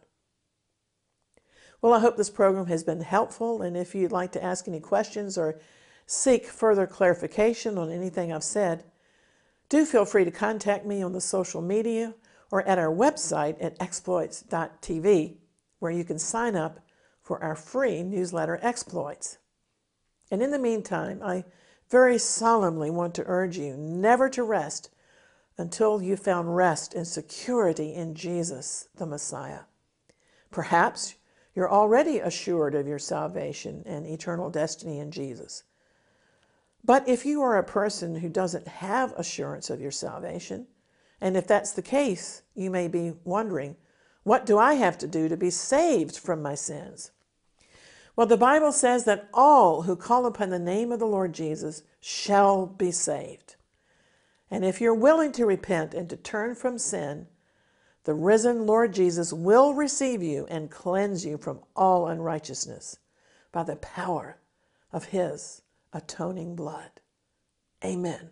Well, 1.82 1.94
I 1.94 2.00
hope 2.00 2.16
this 2.16 2.30
program 2.30 2.66
has 2.66 2.84
been 2.84 3.00
helpful, 3.00 3.62
and 3.62 3.76
if 3.76 3.94
you'd 3.94 4.12
like 4.12 4.32
to 4.32 4.44
ask 4.44 4.68
any 4.68 4.80
questions 4.80 5.38
or 5.38 5.58
seek 6.06 6.46
further 6.46 6.86
clarification 6.86 7.78
on 7.78 7.90
anything 7.90 8.32
I've 8.32 8.44
said, 8.44 8.84
do 9.70 9.86
feel 9.86 10.04
free 10.04 10.24
to 10.24 10.30
contact 10.30 10.84
me 10.84 11.02
on 11.02 11.12
the 11.12 11.20
social 11.20 11.62
media 11.62 12.14
or 12.50 12.66
at 12.66 12.78
our 12.78 12.94
website 12.94 13.56
at 13.60 13.80
exploits.tv, 13.80 15.36
where 15.78 15.92
you 15.92 16.04
can 16.04 16.18
sign 16.18 16.56
up 16.56 16.80
for 17.22 17.42
our 17.42 17.54
free 17.54 18.02
newsletter 18.02 18.58
Exploits. 18.60 19.38
And 20.30 20.42
in 20.42 20.50
the 20.50 20.58
meantime, 20.58 21.22
I 21.22 21.44
very 21.88 22.18
solemnly 22.18 22.90
want 22.90 23.14
to 23.14 23.24
urge 23.26 23.56
you 23.56 23.76
never 23.76 24.28
to 24.30 24.42
rest 24.42 24.90
until 25.56 26.02
you 26.02 26.16
found 26.16 26.56
rest 26.56 26.94
and 26.94 27.06
security 27.06 27.94
in 27.94 28.14
Jesus, 28.14 28.88
the 28.96 29.06
Messiah. 29.06 29.60
Perhaps 30.50 31.14
you're 31.54 31.70
already 31.70 32.18
assured 32.18 32.74
of 32.74 32.86
your 32.86 32.98
salvation 32.98 33.82
and 33.86 34.06
eternal 34.06 34.50
destiny 34.50 34.98
in 34.98 35.10
Jesus. 35.10 35.64
But 36.84 37.08
if 37.08 37.26
you 37.26 37.42
are 37.42 37.58
a 37.58 37.64
person 37.64 38.16
who 38.16 38.28
doesn't 38.28 38.68
have 38.68 39.12
assurance 39.12 39.68
of 39.68 39.80
your 39.80 39.90
salvation, 39.90 40.66
and 41.20 41.36
if 41.36 41.46
that's 41.46 41.72
the 41.72 41.82
case, 41.82 42.42
you 42.54 42.70
may 42.70 42.88
be 42.88 43.12
wondering, 43.24 43.76
what 44.22 44.46
do 44.46 44.58
I 44.58 44.74
have 44.74 44.96
to 44.98 45.06
do 45.06 45.28
to 45.28 45.36
be 45.36 45.50
saved 45.50 46.16
from 46.16 46.42
my 46.42 46.54
sins? 46.54 47.10
Well, 48.16 48.26
the 48.26 48.36
Bible 48.36 48.72
says 48.72 49.04
that 49.04 49.28
all 49.32 49.82
who 49.82 49.96
call 49.96 50.26
upon 50.26 50.50
the 50.50 50.58
name 50.58 50.92
of 50.92 50.98
the 50.98 51.06
Lord 51.06 51.32
Jesus 51.32 51.82
shall 52.00 52.66
be 52.66 52.90
saved. 52.90 53.56
And 54.50 54.64
if 54.64 54.80
you're 54.80 54.94
willing 54.94 55.32
to 55.32 55.46
repent 55.46 55.94
and 55.94 56.08
to 56.10 56.16
turn 56.16 56.54
from 56.54 56.76
sin, 56.76 57.28
the 58.04 58.14
risen 58.14 58.66
Lord 58.66 58.92
Jesus 58.94 59.32
will 59.32 59.74
receive 59.74 60.22
you 60.22 60.46
and 60.48 60.70
cleanse 60.70 61.24
you 61.24 61.36
from 61.36 61.60
all 61.76 62.08
unrighteousness 62.08 62.98
by 63.52 63.62
the 63.62 63.76
power 63.76 64.38
of 64.92 65.06
his 65.06 65.62
atoning 65.92 66.56
blood. 66.56 67.00
Amen. 67.84 68.30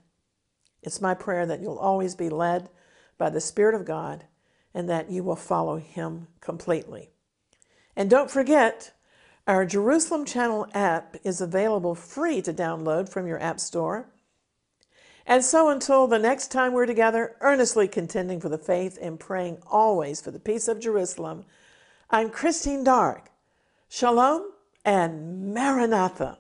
It's 0.83 1.01
my 1.01 1.15
prayer 1.15 1.45
that 1.47 1.61
you'll 1.61 1.79
always 1.79 2.15
be 2.15 2.29
led 2.29 2.71
by 3.19 3.31
the 3.31 3.41
Spirit 3.41 3.75
of 3.75 3.85
God 3.85 4.25
and 4.73 4.89
that 4.89 5.11
you 5.11 5.23
will 5.23 5.37
follow 5.37 5.77
him 5.77 6.29
completely. 6.41 7.11
And 7.97 8.09
don't 8.09 8.31
forget, 8.31 8.93
our 9.47 9.65
Jerusalem 9.65 10.25
Channel 10.25 10.69
app 10.73 11.17
is 11.25 11.41
available 11.41 11.95
free 11.95 12.41
to 12.43 12.53
download 12.53 13.09
from 13.09 13.27
your 13.27 13.43
App 13.43 13.59
Store. 13.59 14.09
And 15.29 15.45
so 15.45 15.69
until 15.69 16.07
the 16.07 16.19
next 16.19 16.51
time 16.51 16.73
we're 16.73 16.87
together, 16.87 17.37
earnestly 17.43 17.87
contending 17.87 18.41
for 18.41 18.49
the 18.49 18.57
faith 18.57 18.99
and 18.99 19.21
praying 19.21 19.59
always 19.71 20.23
for 20.23 20.31
the 20.31 20.41
peace 20.41 20.69
of 20.69 20.81
Jerusalem, 20.81 21.45
I'm 22.09 22.31
Christine 22.31 22.83
Darg. 22.83 23.29
Shalom 23.91 24.53
and 24.87 25.53
Maranatha. 25.53 26.39